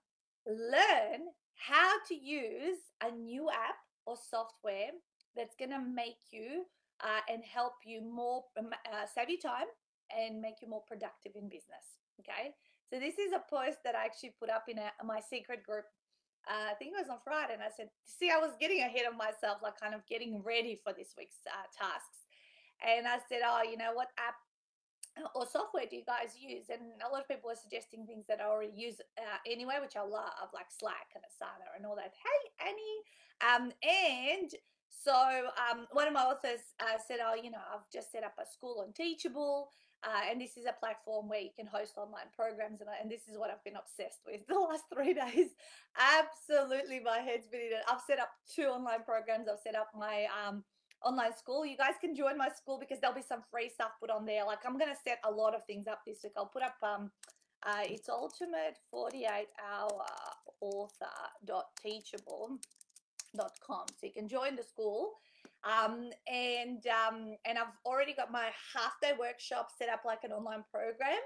Learn 0.48 1.28
how 1.56 1.94
to 2.08 2.16
use 2.16 2.80
a 3.04 3.12
new 3.12 3.50
app 3.50 3.78
or 4.06 4.16
software 4.16 4.92
that's 5.36 5.56
going 5.56 5.72
to 5.72 5.82
make 5.82 6.32
you 6.32 6.66
uh, 7.04 7.22
and 7.32 7.44
help 7.44 7.74
you 7.86 8.02
more, 8.02 8.44
um, 8.58 8.70
uh, 8.92 9.06
save 9.14 9.30
you 9.30 9.40
time 9.40 9.68
and 10.16 10.42
make 10.42 10.56
you 10.62 10.70
more 10.70 10.84
productive 10.88 11.34
in 11.36 11.50
business. 11.50 12.00
Okay. 12.20 12.56
So 12.90 13.00
this 13.00 13.20
is 13.20 13.34
a 13.34 13.44
post 13.50 13.80
that 13.84 13.96
I 13.96 14.06
actually 14.06 14.34
put 14.40 14.50
up 14.50 14.66
in 14.70 14.80
a, 14.80 14.90
my 15.04 15.20
secret 15.20 15.64
group 15.64 15.86
uh, 16.48 16.72
I 16.72 16.76
think 16.80 16.96
it 16.96 17.04
was 17.04 17.12
on 17.12 17.20
Friday, 17.24 17.54
and 17.54 17.64
I 17.64 17.68
said, 17.76 17.92
"See, 18.06 18.32
I 18.32 18.40
was 18.40 18.56
getting 18.60 18.80
ahead 18.80 19.04
of 19.06 19.20
myself, 19.20 19.60
like 19.62 19.80
kind 19.80 19.94
of 19.94 20.08
getting 20.08 20.42
ready 20.42 20.80
for 20.80 20.94
this 20.96 21.12
week's 21.18 21.44
uh, 21.44 21.68
tasks." 21.76 22.24
And 22.86 23.08
I 23.08 23.18
said, 23.30 23.42
"Oh, 23.46 23.64
you 23.64 23.78
know 23.78 23.94
what 23.94 24.10
app 24.18 24.36
or 25.34 25.46
software 25.48 25.86
do 25.90 25.96
you 25.96 26.06
guys 26.06 26.38
use?" 26.38 26.70
And 26.70 26.82
a 27.02 27.12
lot 27.12 27.22
of 27.22 27.28
people 27.28 27.50
were 27.50 27.60
suggesting 27.60 28.06
things 28.06 28.26
that 28.28 28.42
I 28.42 28.46
already 28.46 28.76
use 28.76 29.02
uh, 29.18 29.40
anyway, 29.46 29.76
which 29.82 29.96
I 29.96 30.02
love, 30.02 30.52
like 30.54 30.70
Slack 30.70 31.14
and 31.16 31.24
Asana 31.24 31.76
and 31.76 31.86
all 31.86 31.96
that. 31.96 32.14
Hey, 32.14 32.70
Annie, 32.70 33.02
um, 33.42 33.72
and 33.82 34.52
so 34.90 35.14
um, 35.14 35.88
one 35.92 36.08
of 36.08 36.14
my 36.14 36.24
authors 36.24 36.62
uh, 36.80 36.98
said, 37.08 37.20
"Oh, 37.24 37.36
you 37.36 37.52
know, 37.52 37.64
I've 37.74 37.90
just 37.92 38.12
set 38.12 38.24
up 38.24 38.36
a 38.42 38.46
school 38.46 38.84
on 38.86 38.94
Teachable." 38.94 39.70
Uh, 40.04 40.30
and 40.30 40.40
this 40.40 40.58
is 40.58 40.66
a 40.66 40.78
platform 40.80 41.28
where 41.28 41.40
you 41.40 41.50
can 41.56 41.66
host 41.66 41.98
online 41.98 42.30
programs. 42.36 42.82
And, 42.82 42.90
and 43.02 43.10
this 43.10 43.28
is 43.28 43.38
what 43.38 43.50
I've 43.50 43.64
been 43.64 43.76
obsessed 43.76 44.22
with 44.26 44.46
the 44.48 44.60
last 44.60 44.84
three 44.94 45.14
days. 45.14 45.56
Absolutely, 45.98 47.00
my 47.00 47.20
head's 47.20 47.48
been 47.48 47.62
in 47.62 47.74
it. 47.74 47.84
I've 47.90 48.06
set 48.06 48.20
up 48.20 48.30
two 48.54 48.66
online 48.66 49.04
programs. 49.04 49.48
I've 49.50 49.60
set 49.60 49.76
up 49.76 49.90
my 49.98 50.28
um, 50.30 50.64
online 51.04 51.36
school. 51.36 51.66
You 51.66 51.78
guys 51.78 51.94
can 52.02 52.16
join 52.16 52.38
my 52.38 52.50
school 52.50 52.78
because 52.80 53.00
there'll 53.00 53.16
be 53.16 53.22
some 53.22 53.42
free 53.52 53.70
stuff 53.70 53.92
put 54.00 54.10
on 54.10 54.26
there. 54.26 54.46
Like 54.46 54.60
I'm 54.66 54.78
going 54.78 54.92
to 54.92 55.00
set 55.02 55.20
a 55.26 55.32
lot 55.32 55.56
of 55.56 55.66
things 55.66 55.88
up 55.88 56.02
this 56.06 56.20
week. 56.24 56.34
I'll 56.38 56.48
put 56.48 56.64
up 56.64 56.76
um, 56.84 57.12
uh, 57.66 57.84
it's 57.84 58.10
ultimate 58.10 58.78
48 58.92 59.48
hour 59.72 60.06
author 60.62 61.06
dot 61.46 61.66
teachable.com. 61.84 62.60
So 64.00 64.08
you 64.08 64.12
can 64.12 64.28
join 64.28 64.56
the 64.56 64.64
school 64.64 65.14
um, 65.64 66.10
and 66.28 66.84
um, 66.88 67.36
and 67.46 67.58
I've 67.58 67.74
already 67.86 68.14
got 68.14 68.32
my 68.32 68.50
half 68.74 69.00
day 69.02 69.14
workshop 69.20 69.70
set 69.78 69.90
up 69.90 70.04
like 70.06 70.24
an 70.24 70.32
online 70.32 70.64
program 70.72 71.20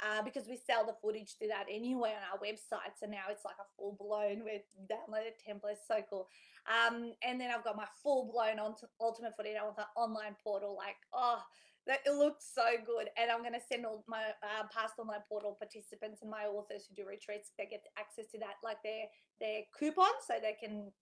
uh, 0.00 0.22
because 0.22 0.48
we 0.48 0.56
sell 0.56 0.86
the 0.86 0.94
footage 1.02 1.36
to 1.40 1.48
that 1.48 1.66
anyway 1.70 2.14
on 2.14 2.22
our 2.32 2.38
website. 2.38 2.94
So 2.98 3.06
now 3.06 3.30
it's 3.30 3.44
like 3.44 3.58
a 3.60 3.68
full 3.76 3.96
blown 3.98 4.44
with 4.44 4.62
downloaded 4.90 5.36
templates, 5.42 5.86
so 5.86 6.02
cool. 6.08 6.28
Um, 6.66 7.12
and 7.22 7.40
then 7.40 7.50
I've 7.50 7.64
got 7.64 7.76
my 7.76 7.86
full 8.02 8.30
blown 8.32 8.58
on 8.58 8.74
Ultimate 9.00 9.36
Footage 9.36 9.56
on 9.60 9.74
the 9.76 9.86
online 9.96 10.36
portal. 10.42 10.76
Like, 10.76 10.96
oh, 11.12 11.42
that 11.86 12.00
it 12.06 12.14
looks 12.14 12.46
so 12.54 12.78
good. 12.86 13.08
And 13.18 13.30
I'm 13.30 13.40
going 13.42 13.54
to 13.58 13.66
send 13.68 13.84
all 13.84 14.04
my 14.06 14.30
uh, 14.42 14.64
past 14.72 14.94
online 14.98 15.26
portal 15.28 15.56
participants 15.58 16.22
and 16.22 16.30
my 16.30 16.44
authors 16.44 16.86
who 16.86 16.94
do 16.94 17.08
retreats, 17.08 17.50
they 17.58 17.66
get 17.66 17.82
access 17.98 18.30
to 18.32 18.38
that, 18.38 18.62
like 18.62 18.78
their 18.84 19.10
their 19.40 19.62
coupon, 19.76 20.14
so 20.26 20.34
they 20.40 20.54
can 20.54 20.92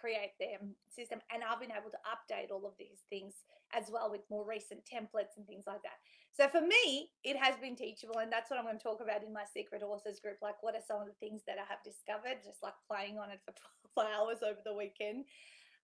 create 0.00 0.38
their 0.38 0.58
system. 0.88 1.20
And 1.32 1.42
I've 1.42 1.60
been 1.60 1.74
able 1.74 1.90
to 1.90 2.02
update 2.06 2.50
all 2.50 2.66
of 2.66 2.74
these 2.78 3.02
things 3.10 3.44
as 3.74 3.90
well 3.90 4.10
with 4.10 4.22
more 4.30 4.46
recent 4.46 4.80
templates 4.86 5.36
and 5.36 5.46
things 5.46 5.64
like 5.66 5.82
that. 5.82 5.98
So 6.32 6.46
for 6.48 6.60
me, 6.60 7.10
it 7.24 7.36
has 7.36 7.58
been 7.58 7.74
teachable, 7.74 8.18
and 8.22 8.30
that's 8.30 8.48
what 8.48 8.58
I'm 8.58 8.64
going 8.64 8.78
to 8.78 8.82
talk 8.82 9.00
about 9.02 9.24
in 9.26 9.32
my 9.32 9.42
secret 9.42 9.82
authors 9.82 10.20
group. 10.20 10.38
Like, 10.40 10.62
what 10.62 10.74
are 10.74 10.86
some 10.86 11.02
of 11.02 11.08
the 11.08 11.18
things 11.18 11.42
that 11.46 11.58
I 11.58 11.66
have 11.68 11.82
discovered, 11.82 12.44
just 12.44 12.62
like 12.62 12.78
playing 12.86 13.18
on 13.18 13.30
it 13.30 13.40
for 13.44 13.52
12 13.94 14.08
hours 14.08 14.40
over 14.46 14.60
the 14.64 14.74
weekend. 14.74 15.26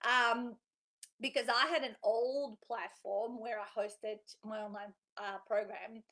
Um, 0.07 0.55
because 1.21 1.47
I 1.49 1.67
had 1.67 1.83
an 1.83 1.97
old 2.03 2.59
platform 2.67 3.41
where 3.41 3.59
I 3.59 3.67
hosted 3.69 4.19
my 4.45 4.59
online 4.59 4.93
uh, 5.19 5.39
program, 5.47 6.03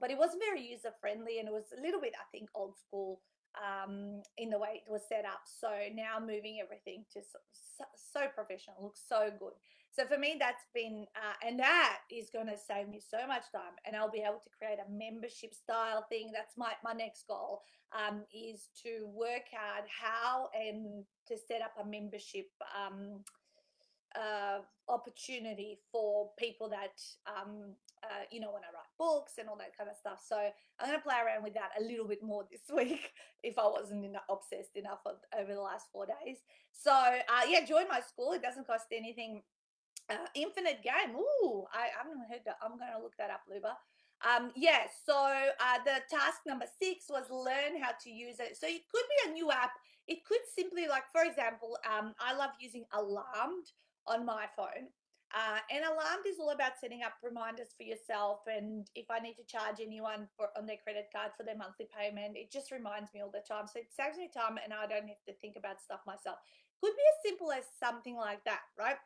but 0.00 0.10
it 0.10 0.18
wasn't 0.18 0.42
very 0.42 0.62
user 0.62 0.90
friendly 1.00 1.38
and 1.38 1.48
it 1.48 1.54
was 1.54 1.70
a 1.76 1.80
little 1.80 2.00
bit, 2.00 2.14
I 2.18 2.26
think, 2.36 2.48
old 2.54 2.78
school 2.78 3.20
um, 3.56 4.22
in 4.38 4.50
the 4.50 4.58
way 4.58 4.82
it 4.86 4.90
was 4.90 5.02
set 5.08 5.24
up. 5.24 5.42
So 5.44 5.68
now 5.94 6.18
moving 6.20 6.58
everything 6.62 7.04
to 7.12 7.20
so, 7.22 7.84
so, 7.94 8.20
professional, 8.34 8.76
looks 8.80 9.02
so 9.06 9.30
good. 9.38 9.52
So 9.92 10.06
for 10.06 10.16
me, 10.16 10.36
that's 10.38 10.64
been, 10.74 11.06
uh, 11.16 11.46
and 11.46 11.58
that 11.60 11.98
is 12.10 12.30
going 12.32 12.46
to 12.46 12.56
save 12.56 12.88
me 12.88 12.98
so 12.98 13.26
much 13.26 13.44
time, 13.52 13.76
and 13.86 13.94
I'll 13.94 14.10
be 14.10 14.24
able 14.24 14.40
to 14.40 14.50
create 14.56 14.78
a 14.78 14.90
membership 14.90 15.52
style 15.52 16.06
thing. 16.08 16.30
That's 16.32 16.56
my 16.56 16.72
my 16.82 16.92
next 16.92 17.26
goal 17.28 17.62
um, 17.92 18.24
is 18.32 18.68
to 18.84 19.06
work 19.12 19.52
out 19.54 19.84
how 19.88 20.48
and 20.54 21.04
to 21.28 21.36
set 21.36 21.60
up 21.60 21.74
a 21.80 21.86
membership. 21.86 22.48
Um, 22.76 23.20
uh, 24.14 24.58
opportunity 24.88 25.78
for 25.90 26.30
people 26.38 26.68
that 26.68 27.00
um, 27.26 27.74
uh, 28.02 28.24
you 28.30 28.40
know 28.40 28.50
want 28.50 28.62
to 28.62 28.68
write 28.74 28.81
books 28.98 29.34
and 29.38 29.48
all 29.48 29.56
that 29.58 29.76
kind 29.76 29.90
of 29.90 29.96
stuff. 29.96 30.22
So 30.26 30.36
I'm 30.36 30.88
going 30.88 30.98
to 30.98 31.02
play 31.02 31.16
around 31.16 31.42
with 31.42 31.54
that 31.54 31.70
a 31.78 31.82
little 31.82 32.06
bit 32.06 32.22
more 32.22 32.44
this 32.50 32.66
week 32.74 33.12
if 33.42 33.58
I 33.58 33.66
wasn't 33.66 34.04
enough, 34.04 34.22
obsessed 34.30 34.76
enough 34.76 35.00
of, 35.06 35.16
over 35.38 35.54
the 35.54 35.60
last 35.60 35.86
four 35.92 36.06
days. 36.06 36.38
So 36.72 36.92
uh, 36.92 37.44
yeah, 37.48 37.64
join 37.64 37.88
my 37.88 38.00
school. 38.00 38.32
It 38.32 38.42
doesn't 38.42 38.66
cost 38.66 38.86
anything. 38.92 39.42
Uh, 40.10 40.26
infinite 40.34 40.82
game. 40.82 41.14
Ooh, 41.14 41.64
I, 41.72 41.86
I 41.94 42.02
haven't 42.02 42.26
heard 42.28 42.42
that. 42.44 42.56
I'm 42.60 42.76
going 42.76 42.90
to 42.96 43.02
look 43.02 43.16
that 43.18 43.30
up, 43.30 43.42
Luba. 43.48 43.78
Um, 44.22 44.52
yeah, 44.54 44.86
so 45.06 45.14
uh, 45.16 45.78
the 45.84 46.02
task 46.10 46.42
number 46.46 46.66
six 46.80 47.06
was 47.08 47.24
learn 47.30 47.80
how 47.80 47.90
to 48.02 48.10
use 48.10 48.38
it. 48.38 48.56
So 48.56 48.66
it 48.66 48.82
could 48.90 49.04
be 49.08 49.30
a 49.30 49.32
new 49.32 49.50
app. 49.50 49.72
It 50.06 50.24
could 50.24 50.42
simply, 50.54 50.86
like, 50.88 51.04
for 51.12 51.22
example, 51.22 51.78
um, 51.86 52.14
I 52.20 52.34
love 52.34 52.50
using 52.60 52.84
Alarmed 52.92 53.66
on 54.06 54.26
my 54.26 54.46
phone. 54.56 54.90
Uh, 55.32 55.58
and 55.72 55.84
Alarmed 55.84 56.28
is 56.28 56.38
all 56.38 56.50
about 56.50 56.76
setting 56.78 57.02
up 57.02 57.14
reminders 57.22 57.72
for 57.76 57.84
yourself. 57.84 58.40
And 58.46 58.86
if 58.94 59.10
I 59.10 59.18
need 59.18 59.34
to 59.40 59.44
charge 59.48 59.80
anyone 59.80 60.28
for 60.36 60.48
on 60.56 60.66
their 60.66 60.76
credit 60.76 61.08
card 61.08 61.32
for 61.36 61.42
their 61.42 61.56
monthly 61.56 61.88
payment, 61.88 62.36
it 62.36 62.52
just 62.52 62.70
reminds 62.70 63.14
me 63.14 63.22
all 63.22 63.32
the 63.32 63.40
time. 63.40 63.64
So 63.66 63.80
it 63.80 63.88
saves 63.88 64.18
me 64.18 64.28
time 64.28 64.58
and 64.62 64.72
I 64.72 64.86
don't 64.86 65.08
have 65.08 65.24
to 65.26 65.32
think 65.40 65.56
about 65.56 65.80
stuff 65.80 66.00
myself. 66.06 66.36
Could 66.82 66.92
be 66.92 67.08
as 67.16 67.30
simple 67.30 67.50
as 67.50 67.64
something 67.80 68.16
like 68.16 68.44
that, 68.44 68.60
right? 68.78 69.00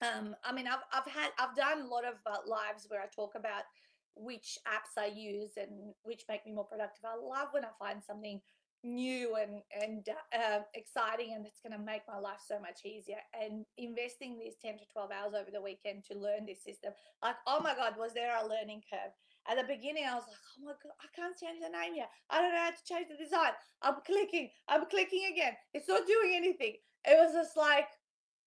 Um, 0.00 0.34
I 0.44 0.52
mean, 0.52 0.66
I've, 0.66 0.84
I've 0.92 1.10
had, 1.12 1.30
I've 1.38 1.54
done 1.54 1.82
a 1.84 1.92
lot 1.92 2.04
of 2.08 2.14
uh, 2.24 2.40
lives 2.48 2.86
where 2.88 3.02
I 3.02 3.06
talk 3.14 3.34
about 3.36 3.68
which 4.16 4.58
apps 4.66 5.00
I 5.00 5.06
use 5.06 5.52
and 5.56 5.92
which 6.04 6.24
make 6.28 6.46
me 6.46 6.52
more 6.52 6.64
productive. 6.64 7.04
I 7.04 7.16
love 7.16 7.48
when 7.52 7.64
I 7.64 7.76
find 7.78 8.02
something 8.02 8.40
new 8.82 9.36
and 9.36 9.60
and 9.82 10.08
uh, 10.32 10.60
exciting 10.74 11.34
and 11.34 11.44
it's 11.44 11.60
going 11.60 11.76
to 11.76 11.84
make 11.84 12.02
my 12.08 12.18
life 12.18 12.40
so 12.46 12.58
much 12.60 12.80
easier 12.84 13.20
and 13.38 13.66
investing 13.76 14.38
these 14.38 14.54
10 14.62 14.78
to 14.78 14.84
12 14.92 15.10
hours 15.10 15.34
over 15.34 15.50
the 15.52 15.60
weekend 15.60 16.02
to 16.04 16.16
learn 16.16 16.46
this 16.46 16.64
system 16.64 16.92
like 17.22 17.36
oh 17.46 17.60
my 17.60 17.74
god 17.74 17.94
was 17.98 18.14
there 18.14 18.32
a 18.36 18.48
learning 18.48 18.80
curve 18.90 19.12
At 19.48 19.56
the 19.56 19.64
beginning, 19.64 20.04
I 20.04 20.14
was 20.14 20.24
like, 20.28 20.36
oh 20.36 20.64
my 20.66 20.72
God, 20.82 20.92
I 21.00 21.08
can't 21.16 21.36
change 21.36 21.60
the 21.60 21.72
name 21.72 21.94
yet. 21.96 22.10
I 22.28 22.40
don't 22.40 22.52
know 22.52 22.60
how 22.60 22.70
to 22.70 22.84
change 22.84 23.08
the 23.08 23.22
design. 23.22 23.52
I'm 23.82 23.96
clicking, 24.04 24.50
I'm 24.68 24.86
clicking 24.86 25.32
again. 25.32 25.54
It's 25.72 25.88
not 25.88 26.06
doing 26.06 26.34
anything. 26.36 26.74
It 27.04 27.16
was 27.18 27.32
just 27.32 27.56
like, 27.56 27.88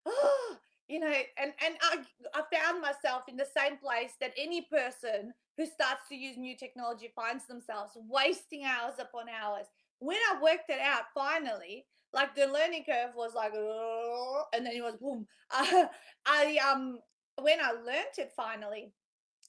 oh, 0.06 0.56
you 0.88 1.00
know, 1.00 1.12
and, 1.38 1.52
and 1.64 1.74
I, 1.82 1.98
I 2.34 2.42
found 2.56 2.80
myself 2.80 3.24
in 3.28 3.36
the 3.36 3.46
same 3.56 3.76
place 3.76 4.12
that 4.20 4.32
any 4.38 4.62
person 4.62 5.34
who 5.56 5.66
starts 5.66 6.08
to 6.08 6.14
use 6.14 6.36
new 6.36 6.56
technology 6.56 7.10
finds 7.14 7.46
themselves 7.46 7.92
wasting 8.08 8.64
hours 8.64 8.94
upon 8.98 9.26
hours. 9.28 9.66
When 9.98 10.16
I 10.16 10.42
worked 10.42 10.70
it 10.70 10.80
out 10.80 11.04
finally, 11.14 11.86
like 12.12 12.34
the 12.34 12.46
learning 12.46 12.84
curve 12.86 13.14
was 13.16 13.34
like, 13.34 13.52
and 13.54 14.66
then 14.66 14.74
it 14.74 14.82
was 14.82 14.96
boom. 14.96 15.26
Uh, 15.50 15.86
I 16.26 16.56
um 16.58 16.98
when 17.40 17.58
I 17.60 17.72
learned 17.72 18.16
it 18.18 18.32
finally, 18.34 18.92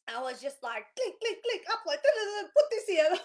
I 0.08 0.22
was 0.22 0.42
just 0.42 0.62
like 0.62 0.86
click, 0.96 1.16
click, 1.20 1.40
click, 1.42 1.64
upload, 1.70 2.02
put 2.02 2.66
this 2.72 2.88
here. 2.88 3.10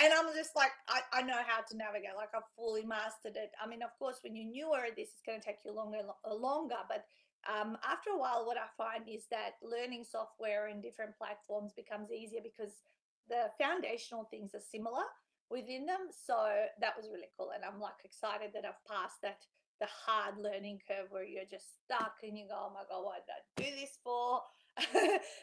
And 0.00 0.10
I'm 0.12 0.34
just 0.34 0.56
like, 0.56 0.72
I, 0.88 0.98
I 1.12 1.22
know 1.22 1.38
how 1.46 1.62
to 1.62 1.76
navigate. 1.76 2.16
Like 2.16 2.34
I've 2.34 2.48
fully 2.56 2.82
mastered 2.82 3.36
it. 3.36 3.52
I 3.62 3.68
mean, 3.68 3.84
of 3.84 3.94
course, 4.00 4.18
when 4.24 4.34
you're 4.34 4.50
newer, 4.50 4.90
this 4.96 5.14
is 5.14 5.22
going 5.24 5.38
to 5.38 5.46
take 5.46 5.62
you 5.64 5.70
longer, 5.70 6.02
longer. 6.26 6.82
But 6.88 7.06
um, 7.46 7.78
after 7.86 8.10
a 8.10 8.18
while, 8.18 8.42
what 8.44 8.56
I 8.58 8.66
find 8.74 9.06
is 9.06 9.30
that 9.30 9.62
learning 9.62 10.02
software 10.02 10.66
in 10.66 10.80
different 10.80 11.14
platforms 11.16 11.70
becomes 11.76 12.10
easier 12.10 12.40
because 12.42 12.82
the 13.28 13.54
foundational 13.62 14.26
things 14.26 14.56
are 14.56 14.64
similar 14.74 15.06
within 15.50 15.86
them. 15.86 16.10
So 16.10 16.36
that 16.80 16.96
was 16.96 17.08
really 17.12 17.30
cool. 17.36 17.50
And 17.54 17.64
I'm 17.64 17.80
like 17.80 18.04
excited 18.04 18.50
that 18.54 18.64
I've 18.64 18.84
passed 18.88 19.22
that 19.22 19.38
the 19.80 19.88
hard 19.90 20.38
learning 20.38 20.78
curve 20.86 21.10
where 21.10 21.24
you're 21.24 21.48
just 21.50 21.82
stuck 21.82 22.22
and 22.22 22.38
you 22.38 22.46
go, 22.46 22.70
oh 22.70 22.72
my 22.72 22.86
God, 22.88 23.02
what 23.02 23.26
did 23.26 23.34
I 23.34 23.42
do 23.58 23.70
this 23.74 23.98
for? 24.04 24.40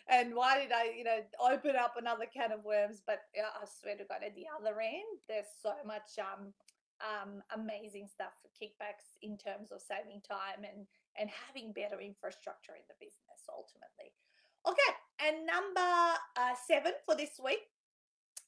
and 0.09 0.33
why 0.33 0.57
did 0.63 0.71
I, 0.71 0.95
you 0.95 1.03
know, 1.03 1.19
open 1.43 1.75
up 1.75 1.95
another 1.97 2.25
can 2.31 2.51
of 2.51 2.63
worms? 2.63 3.03
But 3.05 3.27
yeah, 3.35 3.51
I 3.51 3.67
swear 3.67 3.97
to 3.97 4.07
God, 4.07 4.23
at 4.25 4.35
the 4.35 4.47
other 4.47 4.79
end, 4.79 5.19
there's 5.27 5.51
so 5.61 5.75
much 5.85 6.15
um, 6.17 6.55
um, 7.03 7.43
amazing 7.55 8.07
stuff 8.07 8.31
for 8.41 8.47
kickbacks 8.55 9.19
in 9.21 9.37
terms 9.37 9.71
of 9.71 9.81
saving 9.81 10.23
time 10.23 10.63
and 10.63 10.87
and 11.19 11.27
having 11.27 11.73
better 11.73 11.99
infrastructure 11.99 12.79
in 12.79 12.85
the 12.87 12.95
business 12.99 13.43
ultimately. 13.51 14.15
Okay, 14.63 14.93
and 15.27 15.45
number 15.45 15.91
uh, 16.39 16.55
seven 16.67 16.93
for 17.05 17.15
this 17.15 17.39
week 17.43 17.67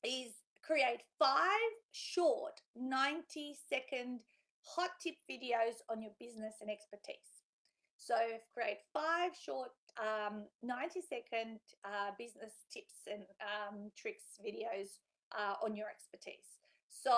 is 0.03 0.31
create 0.63 1.01
five 1.19 1.73
short 1.91 2.61
90 2.75 3.55
second 3.69 4.19
hot 4.63 4.91
tip 5.01 5.15
videos 5.29 5.81
on 5.89 6.01
your 6.01 6.11
business 6.19 6.55
and 6.61 6.69
expertise. 6.69 7.41
So 7.97 8.15
create 8.53 8.79
five 8.93 9.31
short 9.37 9.71
um, 9.99 10.45
90 10.63 11.01
second 11.01 11.59
uh, 11.85 12.11
business 12.17 12.65
tips 12.71 13.05
and 13.05 13.23
um, 13.41 13.91
tricks 13.97 14.41
videos 14.41 15.01
uh, 15.37 15.55
on 15.63 15.75
your 15.75 15.87
expertise. 15.87 16.61
So 16.89 17.13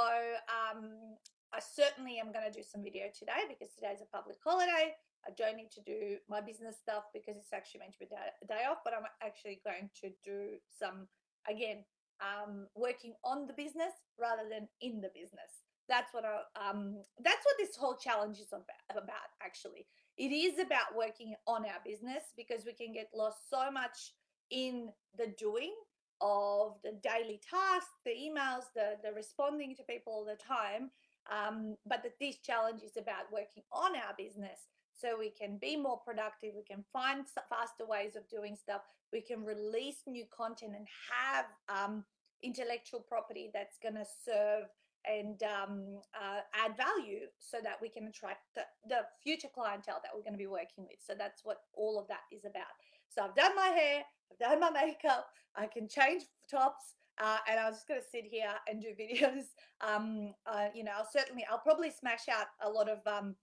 um, 0.52 1.18
I 1.54 1.60
certainly 1.60 2.20
am 2.20 2.32
going 2.32 2.46
to 2.50 2.52
do 2.52 2.64
some 2.64 2.84
video 2.84 3.08
today 3.18 3.48
because 3.48 3.74
today's 3.76 4.02
a 4.02 4.10
public 4.16 4.38
holiday. 4.44 4.96
I 5.26 5.32
don't 5.38 5.56
need 5.56 5.72
to 5.72 5.82
do 5.82 6.18
my 6.28 6.42
business 6.42 6.76
stuff 6.76 7.08
because 7.14 7.38
it's 7.38 7.54
actually 7.54 7.88
meant 7.88 7.94
to 7.94 8.04
be 8.04 8.12
a 8.12 8.48
day 8.48 8.68
off, 8.70 8.84
but 8.84 8.94
I'm 8.94 9.08
actually 9.24 9.62
going 9.64 9.90
to 10.04 10.12
do 10.24 10.60
some, 10.68 11.08
again, 11.48 11.88
um, 12.22 12.68
working 12.76 13.14
on 13.24 13.48
the 13.48 13.54
business 13.54 13.94
rather 14.20 14.44
than 14.50 14.68
in 14.82 15.02
the 15.02 15.12
business. 15.14 15.64
That's 15.90 16.14
what 16.14 16.24
I, 16.26 16.70
um, 16.70 16.98
that's 17.24 17.46
what 17.46 17.56
this 17.60 17.76
whole 17.76 17.98
challenge 17.98 18.38
is 18.38 18.54
about, 18.54 19.04
about 19.04 19.32
actually. 19.44 19.86
It 20.18 20.32
is 20.32 20.60
about 20.60 20.96
working 20.96 21.36
on 21.48 21.66
our 21.66 21.82
business 21.84 22.24
because 22.38 22.66
we 22.66 22.74
can 22.74 22.94
get 22.94 23.10
lost 23.14 23.50
so 23.50 23.72
much 23.72 24.14
in 24.52 24.90
the 25.18 25.34
doing 25.38 25.74
of 26.22 26.78
the 26.84 26.98
daily 27.04 27.42
tasks, 27.50 27.92
the 28.06 28.12
emails, 28.12 28.64
the, 28.76 28.96
the 29.04 29.14
responding 29.14 29.76
to 29.76 29.84
people 29.84 30.14
all 30.14 30.26
the 30.26 30.38
time. 30.42 30.92
Um, 31.32 31.76
but 31.86 32.04
that 32.04 32.20
this 32.20 32.38
challenge 32.40 32.82
is 32.84 32.98
about 32.98 33.32
working 33.32 33.64
on 33.72 33.96
our 33.96 34.14
business 34.18 34.60
so 35.00 35.18
we 35.18 35.30
can 35.30 35.58
be 35.58 35.76
more 35.76 35.98
productive 35.98 36.52
we 36.56 36.64
can 36.64 36.84
find 36.92 37.26
faster 37.50 37.86
ways 37.88 38.16
of 38.16 38.28
doing 38.30 38.56
stuff 38.56 38.82
we 39.12 39.22
can 39.22 39.44
release 39.44 40.04
new 40.08 40.26
content 40.36 40.74
and 40.76 40.88
have 41.12 41.46
um, 41.70 42.04
intellectual 42.42 43.00
property 43.00 43.50
that's 43.54 43.78
going 43.82 43.96
to 43.96 44.06
serve 44.26 44.66
and 45.06 45.44
um, 45.44 46.00
uh, 46.16 46.40
add 46.54 46.78
value 46.78 47.28
so 47.38 47.58
that 47.62 47.76
we 47.82 47.90
can 47.90 48.08
attract 48.08 48.42
the, 48.56 48.62
the 48.88 49.02
future 49.22 49.50
clientele 49.54 50.00
that 50.02 50.12
we're 50.16 50.24
going 50.24 50.34
to 50.34 50.38
be 50.38 50.48
working 50.48 50.84
with 50.84 50.98
so 51.06 51.14
that's 51.18 51.42
what 51.44 51.58
all 51.74 52.00
of 52.00 52.08
that 52.08 52.24
is 52.32 52.46
about 52.46 52.72
so 53.10 53.24
i've 53.24 53.36
done 53.36 53.56
my 53.56 53.68
hair 53.68 54.04
i've 54.32 54.40
done 54.40 54.60
my 54.60 54.70
makeup 54.70 55.28
i 55.56 55.66
can 55.68 55.88
change 55.88 56.24
tops 56.50 56.96
uh, 57.22 57.38
and 57.50 57.60
I 57.60 57.70
was 57.70 57.78
just 57.78 57.88
going 57.88 58.02
to 58.02 58.08
sit 58.08 58.26
here 58.26 58.50
and 58.68 58.82
do 58.82 58.88
videos. 59.00 59.44
Um, 59.82 60.34
uh, 60.46 60.68
you 60.74 60.84
know, 60.84 60.92
I'll 60.98 61.10
certainly, 61.12 61.46
I'll 61.50 61.60
probably 61.60 61.92
smash 61.92 62.28
out 62.32 62.48
a 62.66 62.70
lot 62.70 62.90
of 62.90 63.00
um, 63.06 63.36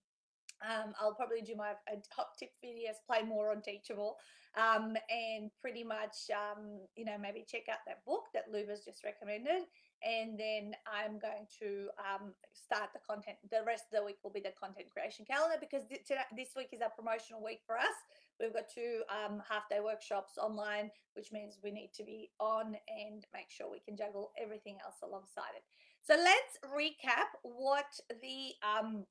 um, 0.63 0.93
I'll 1.01 1.15
probably 1.15 1.41
do 1.41 1.57
my 1.57 1.71
uh, 1.71 1.97
top 2.15 2.37
tip 2.39 2.51
videos, 2.65 3.01
play 3.07 3.23
more 3.23 3.51
on 3.51 3.63
Teachable, 3.63 4.17
um, 4.57 4.97
and 5.09 5.51
pretty 5.61 5.85
much, 5.85 6.29
um, 6.35 6.81
you 6.97 7.05
know, 7.05 7.17
maybe 7.21 7.47
check 7.47 7.69
out 7.71 7.79
that 7.87 8.05
book 8.05 8.25
that 8.35 8.51
Luba's 8.53 8.85
just 8.85 9.05
recommended. 9.05 9.65
And 10.03 10.39
then 10.39 10.73
I'm 10.89 11.19
going 11.21 11.47
to 11.61 11.89
um, 12.01 12.33
start 12.53 12.91
the 12.93 13.01
content. 13.07 13.37
The 13.51 13.63
rest 13.67 13.85
of 13.93 14.01
the 14.01 14.05
week 14.05 14.17
will 14.25 14.33
be 14.33 14.41
the 14.41 14.53
content 14.59 14.89
creation 14.93 15.25
calendar 15.25 15.57
because 15.61 15.85
th 15.87 16.03
this 16.35 16.57
week 16.57 16.73
is 16.73 16.81
our 16.81 16.91
promotional 16.91 17.45
week 17.45 17.61
for 17.67 17.77
us. 17.77 17.97
We've 18.41 18.53
got 18.53 18.73
two 18.73 19.05
um, 19.13 19.43
half 19.49 19.69
day 19.69 19.81
workshops 19.85 20.39
online, 20.41 20.91
which 21.15 21.31
means 21.31 21.61
we 21.63 21.71
need 21.71 21.93
to 21.95 22.05
be 22.05 22.31
on 22.41 22.75
and 22.89 23.25
make 23.33 23.51
sure 23.51 23.71
we 23.71 23.85
can 23.85 23.97
juggle 23.97 24.33
everything 24.41 24.79
else 24.85 24.97
alongside 25.05 25.53
it. 25.55 25.65
So 26.03 26.17
let's 26.17 26.57
recap 26.65 27.37
what 27.43 27.93
the 28.09 28.57
um, 28.65 29.05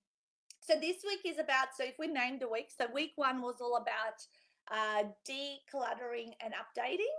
so 0.69 0.79
this 0.79 0.97
week 1.03 1.21
is 1.25 1.39
about, 1.39 1.69
so 1.75 1.83
if 1.83 1.97
we 1.97 2.05
named 2.05 2.43
a 2.43 2.47
week, 2.47 2.69
so 2.69 2.85
week 2.93 3.13
one 3.15 3.41
was 3.41 3.55
all 3.59 3.77
about 3.77 4.21
uh, 4.69 5.09
decluttering 5.27 6.33
and 6.45 6.53
updating. 6.53 7.15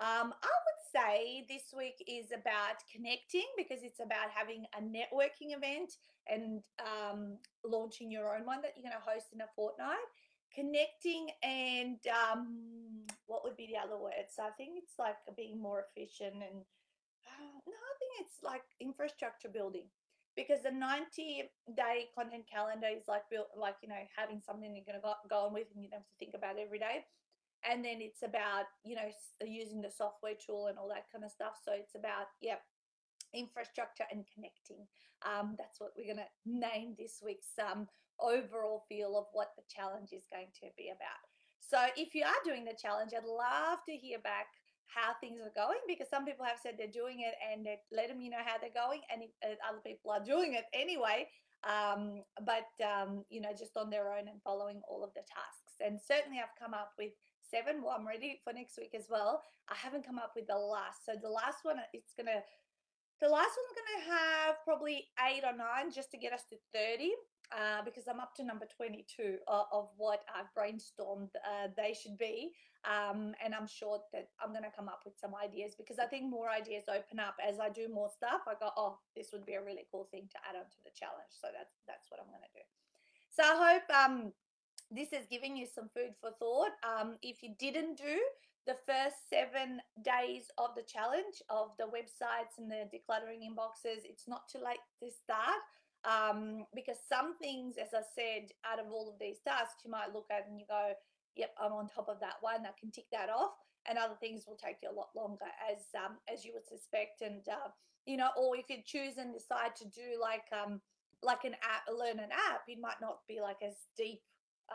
Um, 0.00 0.34
I 0.42 0.50
would 0.66 0.82
say 0.90 1.46
this 1.48 1.72
week 1.76 2.02
is 2.08 2.32
about 2.32 2.82
connecting 2.92 3.46
because 3.56 3.84
it's 3.84 4.00
about 4.00 4.34
having 4.34 4.64
a 4.76 4.82
networking 4.82 5.54
event 5.56 5.92
and 6.26 6.64
um, 6.80 7.38
launching 7.64 8.10
your 8.10 8.34
own 8.34 8.44
one 8.44 8.60
that 8.62 8.72
you're 8.74 8.90
going 8.90 8.98
to 8.98 9.10
host 9.10 9.26
in 9.32 9.40
a 9.40 9.46
fortnight. 9.54 10.10
Connecting 10.52 11.28
and 11.44 11.98
um, 12.10 13.06
what 13.26 13.44
would 13.44 13.56
be 13.56 13.68
the 13.68 13.78
other 13.78 14.02
words? 14.02 14.34
So 14.34 14.42
I 14.42 14.50
think 14.56 14.70
it's 14.82 14.98
like 14.98 15.14
being 15.36 15.62
more 15.62 15.84
efficient 15.94 16.34
and 16.34 16.66
uh, 17.22 17.54
no, 17.66 17.72
I 17.72 17.94
think 18.00 18.26
it's 18.26 18.42
like 18.42 18.62
infrastructure 18.80 19.48
building 19.48 19.86
because 20.40 20.62
the 20.64 20.72
90 20.72 21.50
day 21.76 22.08
content 22.16 22.44
calendar 22.48 22.88
is 22.88 23.04
like 23.08 23.28
built 23.30 23.52
like 23.56 23.76
you 23.82 23.88
know 23.88 24.00
having 24.16 24.40
something 24.40 24.72
you're 24.72 24.88
going 24.88 25.00
to 25.00 25.04
go, 25.04 25.46
on 25.46 25.52
with 25.52 25.68
and 25.74 25.84
you 25.84 25.90
don't 25.90 26.00
have 26.00 26.08
to 26.08 26.20
think 26.20 26.32
about 26.34 26.56
every 26.56 26.78
day. 26.78 27.04
And 27.60 27.84
then 27.84 28.00
it's 28.00 28.22
about 28.24 28.72
you 28.84 28.96
know 28.96 29.08
using 29.44 29.82
the 29.82 29.90
software 29.90 30.38
tool 30.38 30.68
and 30.68 30.78
all 30.78 30.88
that 30.88 31.12
kind 31.12 31.24
of 31.24 31.30
stuff. 31.30 31.60
So 31.60 31.72
it's 31.76 31.94
about 31.94 32.32
yeah 32.40 32.62
infrastructure 33.34 34.08
and 34.10 34.24
connecting. 34.32 34.88
Um, 35.22 35.54
that's 35.60 35.78
what 35.78 35.92
we're 35.96 36.08
going 36.08 36.24
to 36.24 36.32
name 36.48 36.96
this 36.98 37.20
week's 37.22 37.54
um, 37.60 37.86
overall 38.18 38.82
feel 38.88 39.14
of 39.14 39.26
what 39.32 39.52
the 39.54 39.62
challenge 39.68 40.10
is 40.16 40.24
going 40.32 40.50
to 40.64 40.72
be 40.76 40.88
about. 40.88 41.22
So 41.60 41.78
if 41.96 42.16
you 42.16 42.24
are 42.24 42.42
doing 42.44 42.64
the 42.64 42.74
challenge 42.74 43.12
i'd 43.14 43.22
love 43.22 43.78
to 43.86 43.94
hear 43.94 44.18
back 44.18 44.46
how 44.94 45.14
things 45.20 45.40
are 45.40 45.54
going 45.54 45.78
because 45.86 46.08
some 46.10 46.24
people 46.24 46.44
have 46.44 46.58
said 46.62 46.74
they're 46.76 46.90
doing 46.90 47.20
it 47.20 47.34
and 47.40 47.64
they're 47.64 47.82
letting 47.92 48.18
me 48.18 48.28
know 48.28 48.42
how 48.44 48.58
they're 48.58 48.74
going 48.74 49.00
and 49.12 49.22
if, 49.22 49.30
uh, 49.44 49.54
other 49.68 49.80
people 49.84 50.10
are 50.10 50.22
doing 50.22 50.54
it 50.54 50.64
anyway 50.74 51.26
um, 51.64 52.22
but 52.44 52.72
um, 52.84 53.24
you 53.28 53.40
know 53.40 53.50
just 53.56 53.76
on 53.76 53.90
their 53.90 54.12
own 54.12 54.28
and 54.28 54.40
following 54.42 54.80
all 54.88 55.04
of 55.04 55.12
the 55.14 55.20
tasks. 55.20 55.76
And 55.84 55.98
certainly 56.00 56.38
i've 56.40 56.56
come 56.58 56.74
up 56.74 56.92
with 56.98 57.12
seven 57.40 57.82
well 57.82 57.96
i'm 57.98 58.06
ready 58.06 58.40
for 58.44 58.52
next 58.52 58.78
week 58.78 58.94
as 58.94 59.06
well. 59.10 59.42
I 59.68 59.74
haven't 59.76 60.06
come 60.06 60.18
up 60.18 60.32
with 60.34 60.46
the 60.46 60.56
last 60.56 61.04
so 61.04 61.12
the 61.20 61.28
last 61.28 61.64
one 61.64 61.76
it's 61.92 62.14
gonna 62.16 62.42
the 63.20 63.28
last 63.28 63.52
one's 63.56 63.76
gonna 63.76 64.16
have 64.16 64.56
probably 64.64 65.08
eight 65.28 65.42
or 65.44 65.56
nine 65.56 65.92
just 65.92 66.10
to 66.12 66.18
get 66.18 66.32
us 66.32 66.44
to 66.50 66.56
30 66.72 67.12
uh, 67.52 67.82
because 67.84 68.04
I'm 68.08 68.20
up 68.20 68.34
to 68.36 68.44
number 68.44 68.66
22 68.76 69.38
of, 69.48 69.66
of 69.72 69.88
what 69.96 70.20
I've 70.30 70.50
brainstormed 70.56 71.34
uh, 71.42 71.68
they 71.76 71.94
should 71.94 72.16
be. 72.16 72.52
Um, 72.88 73.34
and 73.44 73.54
I'm 73.54 73.66
sure 73.66 74.00
that 74.12 74.28
I'm 74.40 74.52
going 74.52 74.64
to 74.64 74.72
come 74.74 74.88
up 74.88 75.02
with 75.04 75.12
some 75.20 75.34
ideas 75.34 75.74
because 75.76 75.98
I 75.98 76.06
think 76.06 76.30
more 76.30 76.48
ideas 76.48 76.84
open 76.88 77.20
up 77.20 77.34
as 77.36 77.60
I 77.60 77.68
do 77.68 77.88
more 77.92 78.08
stuff. 78.08 78.42
I 78.48 78.54
go, 78.58 78.70
oh, 78.76 78.98
this 79.14 79.30
would 79.32 79.44
be 79.44 79.54
a 79.54 79.62
really 79.62 79.84
cool 79.92 80.08
thing 80.10 80.28
to 80.30 80.38
add 80.48 80.56
on 80.56 80.64
to 80.64 80.80
the 80.84 80.90
challenge. 80.94 81.28
So 81.28 81.48
that's 81.52 81.76
that's 81.86 82.08
what 82.08 82.20
I'm 82.20 82.30
going 82.30 82.46
to 82.46 82.56
do. 82.56 82.64
So 83.28 83.42
I 83.44 83.56
hope 83.68 83.86
um, 83.92 84.32
this 84.90 85.10
has 85.12 85.26
given 85.26 85.56
you 85.56 85.66
some 85.66 85.90
food 85.92 86.14
for 86.20 86.30
thought. 86.38 86.72
Um, 86.80 87.16
if 87.20 87.42
you 87.42 87.50
didn't 87.58 87.98
do 87.98 88.16
the 88.66 88.76
first 88.86 89.28
seven 89.28 89.80
days 90.04 90.50
of 90.58 90.74
the 90.76 90.82
challenge 90.82 91.42
of 91.48 91.72
the 91.78 91.84
websites 91.84 92.58
and 92.58 92.70
the 92.70 92.88
decluttering 92.92 93.42
inboxes, 93.42 94.04
it's 94.04 94.28
not 94.28 94.48
too 94.48 94.58
late 94.64 94.84
to 95.02 95.10
start 95.10 95.62
um, 96.04 96.66
because 96.74 96.96
some 97.08 97.36
things, 97.38 97.76
as 97.76 97.92
I 97.94 98.02
said, 98.14 98.52
out 98.64 98.78
of 98.78 98.92
all 98.92 99.08
of 99.08 99.18
these 99.18 99.40
tasks, 99.46 99.82
you 99.84 99.90
might 99.90 100.12
look 100.12 100.26
at 100.30 100.46
and 100.48 100.58
you 100.58 100.66
go, 100.68 100.92
yep, 101.36 101.54
I'm 101.60 101.72
on 101.72 101.88
top 101.88 102.08
of 102.08 102.20
that 102.20 102.36
one. 102.40 102.66
I 102.66 102.72
can 102.78 102.90
tick 102.90 103.06
that 103.12 103.30
off. 103.30 103.52
and 103.88 103.98
other 103.98 104.14
things 104.20 104.44
will 104.46 104.56
take 104.56 104.76
you 104.82 104.90
a 104.90 104.94
lot 104.94 105.08
longer, 105.16 105.46
as 105.70 105.78
um, 105.96 106.16
as 106.32 106.44
you 106.44 106.52
would 106.54 106.66
suspect. 106.66 107.22
And 107.22 107.42
uh, 107.48 107.70
you 108.06 108.16
know, 108.16 108.28
or 108.36 108.56
if 108.56 108.68
you 108.68 108.76
choose 108.84 109.16
and 109.18 109.32
decide 109.32 109.74
to 109.76 109.84
do 109.88 110.20
like 110.20 110.44
um, 110.52 110.80
like 111.22 111.44
an 111.44 111.54
app, 111.62 111.84
learn 111.88 112.18
an 112.18 112.32
app, 112.32 112.62
it 112.68 112.78
might 112.80 113.00
not 113.00 113.20
be 113.28 113.40
like 113.40 113.58
as 113.66 113.74
deep 113.96 114.20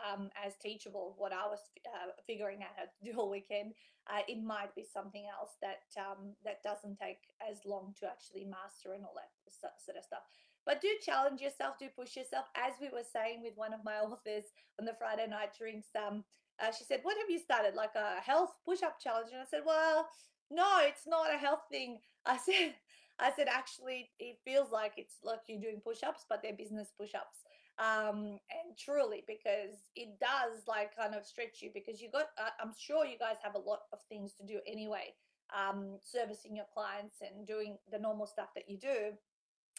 um, 0.00 0.30
as 0.36 0.54
teachable. 0.60 1.14
What 1.18 1.32
I 1.32 1.46
was 1.46 1.60
uh, 1.86 2.12
figuring 2.26 2.62
out 2.62 2.76
how 2.76 2.84
to 2.84 3.12
do 3.12 3.18
all 3.18 3.30
weekend, 3.30 3.74
uh, 4.08 4.22
it 4.28 4.42
might 4.42 4.74
be 4.74 4.84
something 4.84 5.24
else 5.26 5.56
that 5.62 5.84
um, 5.98 6.36
that 6.44 6.62
doesn't 6.62 6.98
take 6.98 7.18
as 7.40 7.64
long 7.64 7.94
to 8.00 8.06
actually 8.06 8.44
master 8.44 8.92
and 8.94 9.04
all 9.04 9.14
that 9.16 9.30
sort 9.50 9.96
of 9.96 10.04
stuff. 10.04 10.22
But 10.64 10.80
do 10.80 10.88
challenge 11.00 11.40
yourself, 11.40 11.78
do 11.78 11.86
push 11.94 12.16
yourself. 12.16 12.46
As 12.56 12.74
we 12.80 12.88
were 12.88 13.06
saying 13.06 13.42
with 13.42 13.56
one 13.56 13.72
of 13.72 13.84
my 13.84 13.98
authors 14.04 14.44
on 14.78 14.84
the 14.84 14.94
Friday 14.98 15.26
night 15.28 15.56
drinks, 15.56 15.88
um, 15.96 16.24
uh, 16.60 16.72
she 16.72 16.84
said, 16.84 17.00
"What 17.02 17.16
have 17.18 17.30
you 17.30 17.38
started? 17.38 17.74
Like 17.74 17.94
a 17.94 18.20
health 18.20 18.54
push-up 18.64 19.00
challenge?" 19.00 19.30
And 19.32 19.40
I 19.40 19.46
said, 19.46 19.62
"Well, 19.64 20.08
no, 20.50 20.80
it's 20.82 21.06
not 21.06 21.32
a 21.32 21.38
health 21.38 21.64
thing." 21.70 22.00
I 22.24 22.36
said, 22.36 22.74
"I 23.18 23.32
said 23.32 23.48
actually, 23.48 24.10
it 24.18 24.38
feels 24.44 24.70
like 24.70 24.94
it's 24.96 25.16
like 25.22 25.40
you're 25.46 25.60
doing 25.60 25.80
push-ups, 25.82 26.26
but 26.28 26.42
they're 26.42 26.56
business 26.56 26.92
push-ups." 26.98 27.45
Um 27.78 28.38
and 28.48 28.76
truly 28.78 29.22
because 29.26 29.90
it 29.96 30.18
does 30.18 30.66
like 30.66 30.96
kind 30.96 31.14
of 31.14 31.26
stretch 31.26 31.60
you 31.60 31.70
because 31.74 32.00
you 32.00 32.08
got 32.10 32.28
uh, 32.38 32.48
i'm 32.62 32.72
sure 32.78 33.04
you 33.04 33.18
guys 33.18 33.36
have 33.42 33.54
a 33.54 33.58
lot 33.58 33.80
of 33.92 33.98
things 34.08 34.32
to 34.32 34.44
do 34.46 34.60
anyway 34.66 35.12
um 35.54 35.98
servicing 36.02 36.56
your 36.56 36.66
clients 36.72 37.16
and 37.20 37.46
doing 37.46 37.78
the 37.90 37.98
normal 37.98 38.26
stuff 38.26 38.48
that 38.54 38.68
you 38.68 38.78
do. 38.78 39.12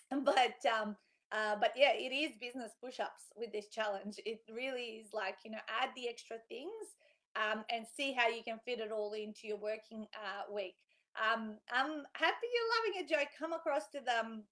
But 0.24 0.64
um 0.66 0.96
uh, 1.34 1.58
but 1.60 1.74
yeah 1.76 1.92
it 1.94 2.14
is 2.14 2.32
business 2.40 2.72
push-ups 2.82 3.34
with 3.36 3.52
this 3.52 3.68
challenge. 3.68 4.16
It 4.26 4.42
really 4.50 5.04
is 5.04 5.14
like 5.14 5.38
you 5.44 5.52
know 5.52 5.64
add 5.82 5.90
the 5.96 6.08
extra 6.08 6.38
things 6.48 6.96
um, 7.36 7.66
and 7.70 7.86
see 7.86 8.14
how 8.14 8.30
you 8.30 8.42
can 8.44 8.60
fit 8.64 8.80
it 8.80 8.92
all 8.92 9.12
into 9.14 9.48
your 9.48 9.58
working 9.58 10.08
uh, 10.16 10.54
week. 10.54 10.76
Um, 11.18 11.58
i'm 11.74 12.04
happy 12.14 12.48
you're 12.54 12.72
loving 12.78 13.02
it 13.02 13.10
joe. 13.10 13.26
Come 13.38 13.52
across 13.52 13.90
to 13.90 14.00
the 14.06 14.20
um, 14.20 14.44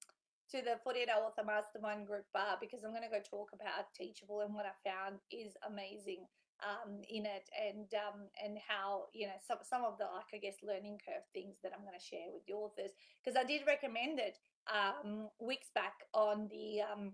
to 0.52 0.62
the 0.62 0.78
48 0.84 1.10
hour 1.10 1.26
author 1.26 1.46
mastermind 1.46 2.08
group 2.08 2.26
uh, 2.36 2.56
because 2.60 2.84
i'm 2.84 2.92
going 2.92 3.06
to 3.06 3.12
go 3.12 3.22
talk 3.24 3.50
about 3.54 3.90
teachable 3.96 4.42
and 4.42 4.54
what 4.54 4.66
i 4.66 4.74
found 4.86 5.20
is 5.32 5.54
amazing 5.68 6.26
um, 6.64 7.04
in 7.12 7.26
it 7.28 7.52
and 7.52 7.92
um, 8.00 8.32
and 8.40 8.56
how 8.64 9.12
you 9.12 9.28
know 9.28 9.36
some, 9.44 9.60
some 9.62 9.84
of 9.84 9.98
the 9.98 10.06
like 10.06 10.32
i 10.34 10.40
guess 10.40 10.64
learning 10.64 10.98
curve 11.04 11.26
things 11.34 11.58
that 11.62 11.74
i'm 11.76 11.84
going 11.84 11.98
to 11.98 12.04
share 12.04 12.32
with 12.32 12.46
the 12.48 12.54
authors 12.54 12.96
because 13.20 13.36
i 13.36 13.44
did 13.44 13.68
recommend 13.68 14.20
it 14.20 14.40
um, 14.72 15.30
weeks 15.40 15.70
back 15.76 16.08
on 16.14 16.48
the 16.50 16.82
um, 16.82 17.14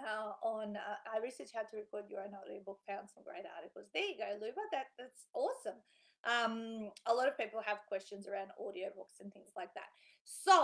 uh, 0.00 0.32
on 0.40 0.76
uh, 0.76 0.98
I 1.04 1.20
researched 1.20 1.52
how 1.52 1.68
to 1.68 1.76
record 1.76 2.08
your 2.08 2.24
own 2.24 2.32
audiobook, 2.32 2.80
found 2.88 3.12
some 3.12 3.24
great 3.24 3.44
articles. 3.44 3.92
There 3.92 4.04
you 4.04 4.16
go, 4.16 4.30
Luba. 4.40 4.64
That 4.72 4.88
that's 4.96 5.28
awesome. 5.36 5.80
Um, 6.24 6.90
a 7.06 7.14
lot 7.14 7.28
of 7.28 7.36
people 7.36 7.60
have 7.64 7.78
questions 7.88 8.28
around 8.28 8.50
audiobooks 8.60 9.20
and 9.20 9.32
things 9.32 9.50
like 9.56 9.74
that. 9.74 9.90
So 10.24 10.54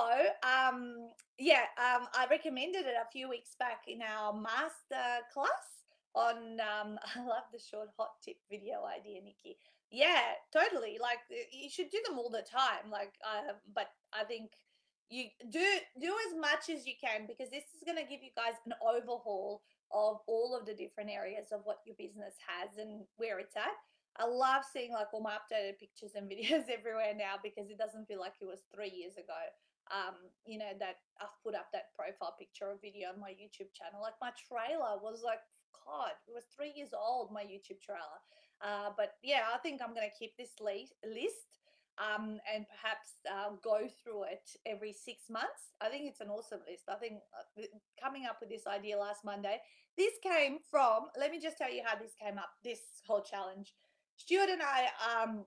um, 0.46 1.10
yeah, 1.38 1.66
um, 1.78 2.06
I 2.14 2.26
recommended 2.30 2.86
it 2.86 2.94
a 3.00 3.10
few 3.10 3.28
weeks 3.28 3.56
back 3.58 3.82
in 3.88 4.00
our 4.02 4.32
master 4.32 5.24
class 5.32 5.82
on. 6.14 6.60
Um, 6.60 6.98
I 7.16 7.20
love 7.20 7.50
the 7.52 7.58
short 7.58 7.88
hot 7.98 8.10
tip 8.24 8.36
video 8.50 8.84
idea, 8.84 9.20
Nikki. 9.20 9.56
Yeah, 9.90 10.36
totally. 10.52 10.98
Like 11.00 11.18
you 11.52 11.70
should 11.70 11.90
do 11.90 11.98
them 12.06 12.18
all 12.18 12.30
the 12.30 12.46
time. 12.48 12.90
Like, 12.90 13.14
uh, 13.24 13.54
but 13.74 13.88
I 14.12 14.24
think 14.24 14.50
you 15.10 15.24
do 15.50 15.64
do 16.00 16.14
as 16.28 16.38
much 16.38 16.68
as 16.68 16.86
you 16.86 16.92
can 17.00 17.26
because 17.26 17.50
this 17.50 17.64
is 17.74 17.82
going 17.84 17.96
to 17.96 18.08
give 18.08 18.22
you 18.22 18.30
guys 18.36 18.54
an 18.66 18.74
overhaul 18.84 19.62
of 19.90 20.18
all 20.26 20.56
of 20.58 20.66
the 20.66 20.74
different 20.74 21.10
areas 21.10 21.48
of 21.50 21.60
what 21.64 21.78
your 21.86 21.96
business 21.96 22.34
has 22.46 22.76
and 22.76 23.04
where 23.16 23.38
it's 23.38 23.56
at. 23.56 23.72
I 24.18 24.26
love 24.26 24.66
seeing 24.66 24.92
like 24.92 25.08
all 25.14 25.22
my 25.22 25.38
updated 25.38 25.78
pictures 25.78 26.12
and 26.14 26.30
videos 26.32 26.68
everywhere 26.68 27.14
now 27.16 27.38
because 27.42 27.70
it 27.70 27.78
doesn't 27.78 28.06
feel 28.06 28.20
like 28.20 28.34
it 28.40 28.46
was 28.46 28.66
three 28.74 28.90
years 28.90 29.14
ago. 29.14 29.42
Um, 29.88 30.28
you 30.44 30.58
know, 30.58 30.76
that 30.80 31.00
I've 31.16 31.32
put 31.42 31.54
up 31.54 31.72
that 31.72 31.96
profile 31.96 32.36
picture 32.36 32.68
or 32.68 32.76
video 32.76 33.08
on 33.08 33.20
my 33.20 33.32
YouTube 33.32 33.72
channel. 33.72 34.04
Like 34.04 34.20
my 34.20 34.36
trailer 34.36 35.00
was 35.00 35.24
like, 35.24 35.40
God, 35.72 36.12
it 36.28 36.34
was 36.36 36.44
three 36.52 36.76
years 36.76 36.92
old, 36.92 37.32
my 37.32 37.40
YouTube 37.40 37.80
trailer. 37.80 38.20
Uh, 38.60 38.92
but 38.98 39.16
yeah, 39.22 39.48
I 39.48 39.56
think 39.64 39.80
I'm 39.80 39.94
going 39.94 40.08
to 40.08 40.18
keep 40.18 40.36
this 40.36 40.52
list 40.60 41.48
um, 41.98 42.38
and 42.46 42.66
perhaps 42.68 43.18
uh, 43.26 43.56
go 43.62 43.88
through 44.02 44.24
it 44.24 44.44
every 44.66 44.92
six 44.92 45.30
months. 45.30 45.74
I 45.80 45.88
think 45.88 46.06
it's 46.06 46.20
an 46.20 46.28
awesome 46.28 46.60
list. 46.68 46.84
I 46.88 46.94
think 46.96 47.24
uh, 47.32 47.62
coming 48.02 48.26
up 48.26 48.38
with 48.40 48.50
this 48.50 48.66
idea 48.66 48.98
last 48.98 49.24
Monday, 49.24 49.58
this 49.96 50.12
came 50.22 50.58
from, 50.70 51.10
let 51.18 51.30
me 51.30 51.40
just 51.40 51.58
tell 51.58 51.72
you 51.72 51.82
how 51.84 51.98
this 51.98 52.14
came 52.20 52.38
up, 52.38 52.50
this 52.62 52.80
whole 53.06 53.22
challenge. 53.22 53.74
Stuart 54.18 54.50
and 54.50 54.62
I, 54.62 54.90
um, 55.00 55.44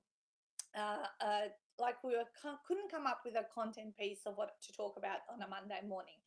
uh, 0.76 1.06
uh, 1.20 1.48
like 1.80 2.02
we 2.04 2.16
were, 2.16 2.26
couldn't 2.68 2.90
come 2.90 3.06
up 3.06 3.22
with 3.26 3.36
a 3.36 3.46
content 3.54 3.96
piece 3.98 4.22
of 4.26 4.36
what 4.36 4.56
to 4.64 4.74
talk 4.74 4.96
about 4.98 5.20
on 5.32 5.42
a 5.42 5.48
Monday 5.48 5.80
morning. 5.88 6.18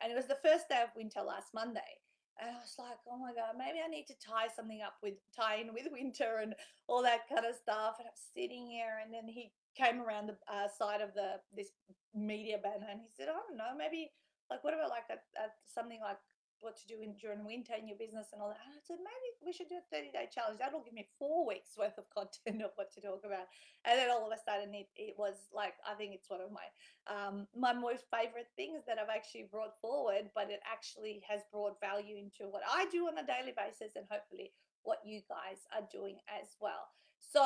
And 0.00 0.12
it 0.12 0.16
was 0.16 0.26
the 0.26 0.38
first 0.42 0.68
day 0.68 0.82
of 0.82 0.94
winter 0.96 1.20
last 1.20 1.52
Monday. 1.52 1.98
And 2.38 2.54
I 2.54 2.62
was 2.62 2.78
like, 2.78 3.02
oh 3.10 3.18
my 3.18 3.34
God, 3.34 3.58
maybe 3.58 3.82
I 3.84 3.90
need 3.90 4.06
to 4.06 4.14
tie 4.14 4.46
something 4.54 4.78
up 4.80 4.94
with, 5.02 5.14
tie 5.34 5.58
in 5.58 5.74
with 5.74 5.90
winter 5.90 6.38
and 6.40 6.54
all 6.86 7.02
that 7.02 7.28
kind 7.28 7.44
of 7.44 7.58
stuff. 7.58 7.98
And 7.98 8.06
I'm 8.06 8.14
sitting 8.14 8.70
here 8.70 9.02
and 9.02 9.12
then 9.12 9.26
he 9.26 9.50
came 9.74 10.00
around 10.00 10.30
the 10.30 10.38
uh, 10.46 10.70
side 10.70 11.02
of 11.02 11.14
the 11.14 11.42
this 11.54 11.74
media 12.14 12.58
banner 12.62 12.86
and 12.86 13.02
he 13.02 13.10
said, 13.10 13.26
I 13.26 13.34
don't 13.34 13.58
know, 13.58 13.74
maybe 13.76 14.14
like 14.50 14.62
what 14.62 14.74
about 14.74 14.90
like 14.90 15.10
a, 15.10 15.18
a, 15.38 15.50
something 15.66 15.98
like 16.00 16.18
what 16.60 16.76
to 16.76 16.86
do 16.86 17.00
in 17.00 17.14
during 17.14 17.46
winter 17.46 17.74
in 17.78 17.86
your 17.86 17.96
business 17.96 18.30
and 18.32 18.42
all 18.42 18.50
that. 18.50 18.62
And 18.64 18.74
I 18.74 18.82
said, 18.82 18.98
maybe 18.98 19.28
we 19.44 19.54
should 19.54 19.70
do 19.70 19.78
a 19.78 19.90
30 19.94 20.10
day 20.10 20.26
challenge. 20.28 20.58
That'll 20.58 20.84
give 20.84 20.96
me 20.96 21.06
four 21.18 21.46
weeks 21.46 21.78
worth 21.78 21.96
of 21.98 22.10
content 22.10 22.62
of 22.64 22.74
what 22.74 22.90
to 22.94 23.00
talk 23.00 23.22
about. 23.22 23.46
And 23.86 23.98
then 23.98 24.10
all 24.10 24.26
of 24.26 24.34
a 24.34 24.40
sudden 24.42 24.74
it, 24.74 24.90
it 24.98 25.14
was 25.16 25.48
like, 25.54 25.78
I 25.86 25.94
think 25.94 26.14
it's 26.14 26.30
one 26.30 26.42
of 26.42 26.50
my, 26.50 26.66
um, 27.06 27.46
my 27.54 27.72
most 27.72 28.10
favorite 28.10 28.50
things 28.58 28.82
that 28.86 28.98
I've 28.98 29.12
actually 29.12 29.46
brought 29.50 29.78
forward, 29.80 30.30
but 30.34 30.50
it 30.50 30.60
actually 30.66 31.22
has 31.26 31.46
brought 31.50 31.78
value 31.78 32.18
into 32.18 32.50
what 32.50 32.66
I 32.66 32.86
do 32.90 33.06
on 33.06 33.18
a 33.18 33.26
daily 33.26 33.54
basis 33.54 33.94
and 33.94 34.06
hopefully 34.10 34.52
what 34.82 35.04
you 35.04 35.20
guys 35.28 35.62
are 35.74 35.86
doing 35.90 36.18
as 36.26 36.56
well. 36.60 36.90
So 37.18 37.44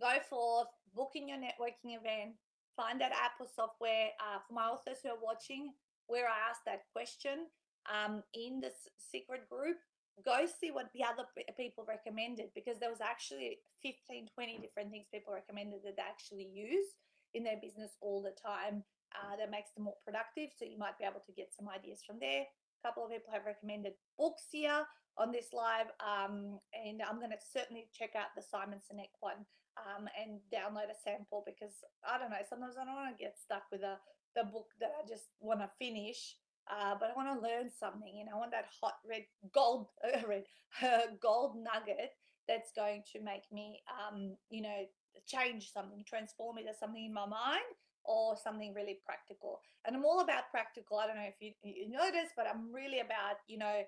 go 0.00 0.18
forth, 0.28 0.68
book 0.94 1.12
in 1.14 1.28
your 1.28 1.38
networking 1.38 1.96
event, 1.96 2.36
find 2.76 3.00
that 3.00 3.12
app 3.12 3.40
or 3.40 3.46
software. 3.46 4.12
Uh, 4.20 4.38
for 4.46 4.54
my 4.54 4.68
authors 4.68 4.98
who 5.02 5.10
are 5.10 5.22
watching, 5.22 5.72
where 6.06 6.26
I 6.26 6.50
asked 6.50 6.64
that 6.66 6.84
question 6.92 7.46
um, 7.90 8.22
in 8.34 8.60
this 8.60 8.88
secret 8.98 9.48
group, 9.48 9.76
go 10.24 10.46
see 10.46 10.70
what 10.70 10.88
the 10.94 11.04
other 11.04 11.28
people 11.56 11.84
recommended 11.86 12.48
because 12.54 12.78
there 12.78 12.90
was 12.90 13.04
actually 13.04 13.58
15, 13.82 14.28
20 14.32 14.58
different 14.58 14.90
things 14.90 15.06
people 15.12 15.34
recommended 15.34 15.80
that 15.84 15.96
they 15.96 16.02
actually 16.02 16.48
use 16.48 16.96
in 17.34 17.44
their 17.44 17.60
business 17.60 17.96
all 18.00 18.22
the 18.22 18.32
time 18.32 18.82
uh, 19.12 19.36
that 19.36 19.50
makes 19.50 19.72
them 19.76 19.84
more 19.84 20.00
productive. 20.04 20.50
So 20.56 20.64
you 20.64 20.78
might 20.78 20.98
be 20.98 21.04
able 21.04 21.22
to 21.26 21.32
get 21.36 21.52
some 21.52 21.68
ideas 21.68 22.00
from 22.06 22.16
there. 22.18 22.48
A 22.48 22.82
couple 22.82 23.04
of 23.04 23.12
people 23.12 23.32
have 23.32 23.44
recommended 23.44 23.92
books 24.16 24.48
here 24.50 24.88
on 25.18 25.32
this 25.32 25.52
live, 25.52 25.88
um, 26.00 26.60
and 26.76 27.00
I'm 27.00 27.16
going 27.16 27.32
to 27.32 27.40
certainly 27.40 27.88
check 27.92 28.12
out 28.16 28.36
the 28.36 28.44
Simon 28.44 28.84
Sinek 28.84 29.16
one 29.20 29.48
um, 29.80 30.08
and 30.12 30.44
download 30.52 30.92
a 30.92 30.96
sample 30.96 31.42
because 31.44 31.72
I 32.04 32.20
don't 32.20 32.30
know. 32.30 32.44
Sometimes 32.44 32.76
I 32.76 32.84
don't 32.84 32.96
want 32.96 33.16
to 33.16 33.22
get 33.22 33.40
stuck 33.40 33.64
with 33.72 33.80
a 33.80 33.96
the 34.36 34.44
book 34.44 34.68
that 34.78 34.92
I 34.92 35.08
just 35.08 35.32
want 35.40 35.60
to 35.60 35.70
finish, 35.80 36.36
uh, 36.70 36.94
but 36.98 37.10
I 37.10 37.16
want 37.16 37.28
to 37.34 37.46
learn 37.46 37.70
something. 37.70 38.14
You 38.14 38.24
know, 38.24 38.32
I 38.34 38.38
want 38.38 38.50
that 38.52 38.66
hot 38.80 38.94
red 39.08 39.24
gold 39.52 39.88
uh, 40.04 40.26
red 40.26 40.44
uh, 40.82 41.12
gold 41.20 41.56
nugget 41.56 42.12
that's 42.48 42.72
going 42.74 43.02
to 43.12 43.20
make 43.20 43.42
me, 43.52 43.82
um, 43.90 44.36
you 44.50 44.62
know, 44.62 44.86
change 45.26 45.72
something, 45.72 46.04
transform 46.06 46.58
it 46.58 46.66
as 46.70 46.78
something 46.78 47.04
in 47.04 47.14
my 47.14 47.26
mind 47.26 47.74
or 48.04 48.36
something 48.42 48.72
really 48.72 48.98
practical. 49.04 49.60
And 49.84 49.96
I'm 49.96 50.04
all 50.04 50.20
about 50.20 50.50
practical. 50.50 50.98
I 50.98 51.06
don't 51.06 51.16
know 51.16 51.26
if 51.26 51.40
you, 51.40 51.52
you 51.62 51.90
notice, 51.90 52.30
but 52.36 52.46
I'm 52.46 52.72
really 52.72 53.00
about, 53.00 53.42
you 53.48 53.58
know, 53.58 53.82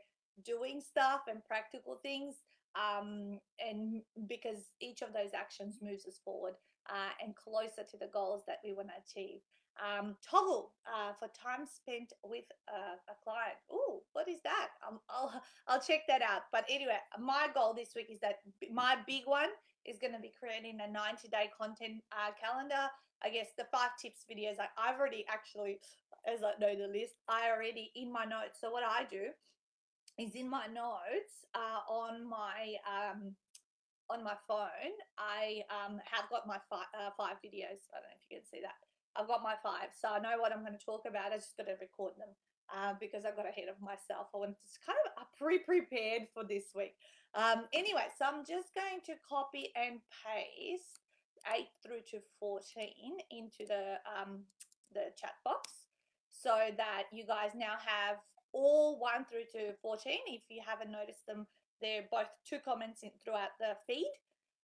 doing 0.44 0.80
stuff 0.80 1.22
and 1.28 1.44
practical 1.44 1.98
things 2.02 2.34
um, 2.76 3.38
and 3.58 4.02
because 4.28 4.70
each 4.80 5.02
of 5.02 5.12
those 5.12 5.34
actions 5.34 5.78
moves 5.82 6.06
us 6.06 6.20
forward 6.24 6.54
uh, 6.90 7.12
and 7.22 7.34
closer 7.34 7.82
to 7.90 7.96
the 7.96 8.10
goals 8.12 8.42
that 8.46 8.58
we 8.64 8.72
want 8.72 8.88
to 8.88 8.94
achieve. 9.02 9.40
Um, 9.78 10.16
Toggl 10.26 10.70
uh, 10.86 11.14
for 11.18 11.28
time 11.30 11.66
spent 11.66 12.12
with 12.24 12.44
uh, 12.66 12.98
a 13.08 13.14
client. 13.22 13.56
Oh, 13.70 14.02
what 14.12 14.28
is 14.28 14.40
that? 14.42 14.68
Um, 14.86 14.98
I'll 15.08 15.42
I'll 15.68 15.80
check 15.80 16.02
that 16.08 16.22
out. 16.22 16.42
But 16.52 16.64
anyway, 16.68 16.98
my 17.18 17.48
goal 17.54 17.74
this 17.74 17.94
week 17.94 18.08
is 18.10 18.20
that 18.20 18.40
my 18.72 18.96
big 19.06 19.22
one 19.26 19.50
is 19.84 19.98
going 19.98 20.12
to 20.12 20.20
be 20.20 20.32
creating 20.38 20.78
a 20.80 20.90
90 20.90 21.28
day 21.28 21.50
content 21.56 22.02
uh, 22.12 22.32
calendar. 22.34 22.90
I 23.22 23.30
guess 23.30 23.48
the 23.56 23.66
five 23.72 23.90
tips 24.00 24.24
videos 24.30 24.58
I, 24.58 24.68
I've 24.78 24.98
already 24.98 25.24
actually, 25.28 25.80
as 26.26 26.42
I 26.42 26.58
know 26.60 26.74
the 26.74 26.86
list, 26.86 27.14
I 27.28 27.50
already 27.50 27.90
in 27.94 28.12
my 28.12 28.24
notes. 28.24 28.58
So 28.60 28.70
what 28.70 28.84
I 28.84 29.04
do 29.10 29.30
is 30.18 30.34
in 30.34 30.50
my 30.50 30.66
notes 30.66 31.46
uh, 31.54 31.86
on 31.90 32.28
my 32.28 32.74
um, 32.86 33.34
on 34.10 34.24
my 34.24 34.34
phone. 34.46 34.94
I 35.18 35.62
um, 35.70 36.00
have 36.04 36.28
got 36.30 36.46
my 36.46 36.58
five, 36.70 36.88
uh, 36.94 37.10
five 37.16 37.36
videos. 37.44 37.84
I 37.92 38.00
don't 38.00 38.08
know 38.08 38.18
if 38.18 38.24
you 38.30 38.36
can 38.38 38.46
see 38.46 38.60
that. 38.62 38.87
I've 39.18 39.26
got 39.26 39.42
my 39.42 39.54
five, 39.62 39.90
so 39.98 40.08
I 40.08 40.20
know 40.20 40.38
what 40.38 40.52
I'm 40.52 40.62
going 40.64 40.78
to 40.78 40.84
talk 40.84 41.02
about. 41.08 41.32
I 41.32 41.36
just 41.36 41.56
got 41.56 41.66
to 41.66 41.74
record 41.80 42.12
them 42.16 42.30
uh, 42.70 42.94
because 43.00 43.24
I 43.24 43.34
got 43.34 43.48
ahead 43.48 43.68
of 43.68 43.82
myself. 43.82 44.30
I 44.34 44.38
wanted 44.38 44.62
to 44.62 44.78
kind 44.86 44.98
of 45.04 45.26
pre-prepared 45.36 46.30
for 46.32 46.44
this 46.44 46.70
week. 46.74 46.94
Um, 47.34 47.66
anyway, 47.74 48.06
so 48.16 48.24
I'm 48.24 48.46
just 48.46 48.70
going 48.78 49.02
to 49.06 49.14
copy 49.28 49.74
and 49.74 50.00
paste 50.22 51.02
8 51.46 51.66
through 51.82 52.02
to 52.10 52.22
14 52.40 52.62
into 53.30 53.66
the 53.66 53.98
um, 54.06 54.44
the 54.94 55.12
chat 55.16 55.34
box 55.44 55.88
so 56.30 56.56
that 56.76 57.04
you 57.12 57.26
guys 57.26 57.50
now 57.54 57.74
have 57.84 58.16
all 58.52 58.98
1 58.98 59.26
through 59.30 59.46
to 59.52 59.74
14 59.82 60.18
if 60.28 60.42
you 60.48 60.62
haven't 60.64 60.90
noticed 60.90 61.26
them 61.26 61.46
they're 61.80 62.08
both 62.10 62.28
two 62.48 62.58
comments 62.64 63.02
in, 63.02 63.10
throughout 63.22 63.52
the 63.60 63.76
feed 63.86 64.10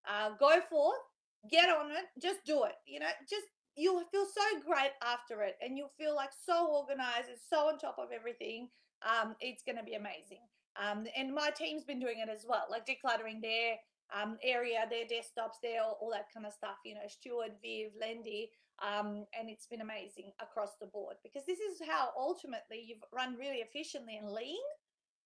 uh, 0.08 0.30
go 0.40 0.60
forth 0.70 1.04
get 1.50 1.68
on 1.68 1.90
it 1.90 2.06
just 2.20 2.40
do 2.46 2.64
it 2.64 2.76
you 2.86 2.98
know 2.98 3.12
just 3.28 3.46
you'll 3.76 4.04
feel 4.10 4.26
so 4.26 4.60
great 4.66 4.92
after 5.02 5.42
it 5.42 5.56
and 5.62 5.76
you'll 5.76 5.92
feel 5.98 6.14
like 6.14 6.30
so 6.46 6.66
organized 6.66 7.28
and 7.28 7.38
so 7.50 7.68
on 7.68 7.78
top 7.78 7.96
of 7.98 8.08
everything 8.14 8.68
um, 9.02 9.34
it's 9.40 9.62
going 9.62 9.76
to 9.76 9.84
be 9.84 9.94
amazing 9.94 10.42
um, 10.80 11.06
and 11.16 11.34
my 11.34 11.50
team's 11.50 11.84
been 11.84 12.00
doing 12.00 12.18
it 12.18 12.28
as 12.28 12.44
well 12.48 12.66
like 12.70 12.86
decluttering 12.86 13.40
their 13.42 13.76
um, 14.12 14.36
area, 14.42 14.84
their 14.90 15.04
desktops, 15.04 15.62
there, 15.62 15.82
all, 15.82 15.98
all, 16.00 16.10
that 16.10 16.28
kind 16.32 16.46
of 16.46 16.52
stuff. 16.52 16.76
You 16.84 16.94
know, 16.94 17.08
Stuart, 17.08 17.56
Viv, 17.62 17.92
Lendy, 18.00 18.50
um, 18.82 19.24
and 19.38 19.48
it's 19.48 19.66
been 19.66 19.80
amazing 19.80 20.32
across 20.40 20.76
the 20.80 20.86
board 20.86 21.16
because 21.22 21.46
this 21.46 21.58
is 21.58 21.80
how 21.86 22.10
ultimately 22.16 22.84
you've 22.84 23.04
run 23.12 23.36
really 23.38 23.58
efficiently 23.58 24.16
and 24.16 24.30
lean, 24.30 24.62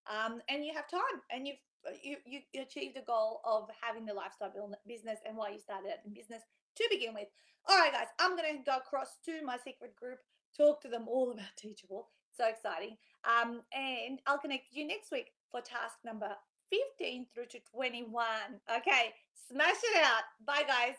um, 0.07 0.41
and 0.49 0.63
you 0.63 0.73
have 0.73 0.89
time, 0.89 1.21
and 1.31 1.47
you've 1.47 1.61
uh, 1.87 1.95
you, 2.03 2.17
you 2.25 2.61
achieved 2.61 2.95
the 2.95 3.07
goal 3.07 3.39
of 3.45 3.69
having 3.81 4.05
the 4.05 4.13
lifestyle 4.13 4.51
business 4.85 5.19
and 5.25 5.37
why 5.37 5.49
you 5.49 5.59
started 5.59 5.95
in 6.05 6.13
business 6.13 6.41
to 6.79 6.87
begin 6.89 7.13
with. 7.13 7.27
All 7.67 7.77
right, 7.77 7.91
guys, 7.91 8.07
I'm 8.19 8.35
gonna 8.35 8.63
go 8.65 8.77
across 8.77 9.17
to 9.25 9.43
my 9.45 9.57
secret 9.57 9.95
group, 9.95 10.19
talk 10.55 10.81
to 10.81 10.87
them 10.87 11.07
all 11.07 11.31
about 11.33 11.55
Teachable. 11.57 12.07
So 12.31 12.47
exciting. 12.47 12.95
Um, 13.25 13.61
and 13.73 14.21
I'll 14.25 14.37
connect 14.37 14.67
you 14.71 14.87
next 14.87 15.11
week 15.11 15.31
for 15.51 15.59
task 15.59 15.97
number 16.05 16.29
15 16.97 17.27
through 17.33 17.47
to 17.47 17.59
21. 17.71 18.25
Okay, 18.77 19.13
smash 19.51 19.75
it 19.83 20.03
out. 20.03 20.23
Bye, 20.45 20.63
guys. 20.65 20.95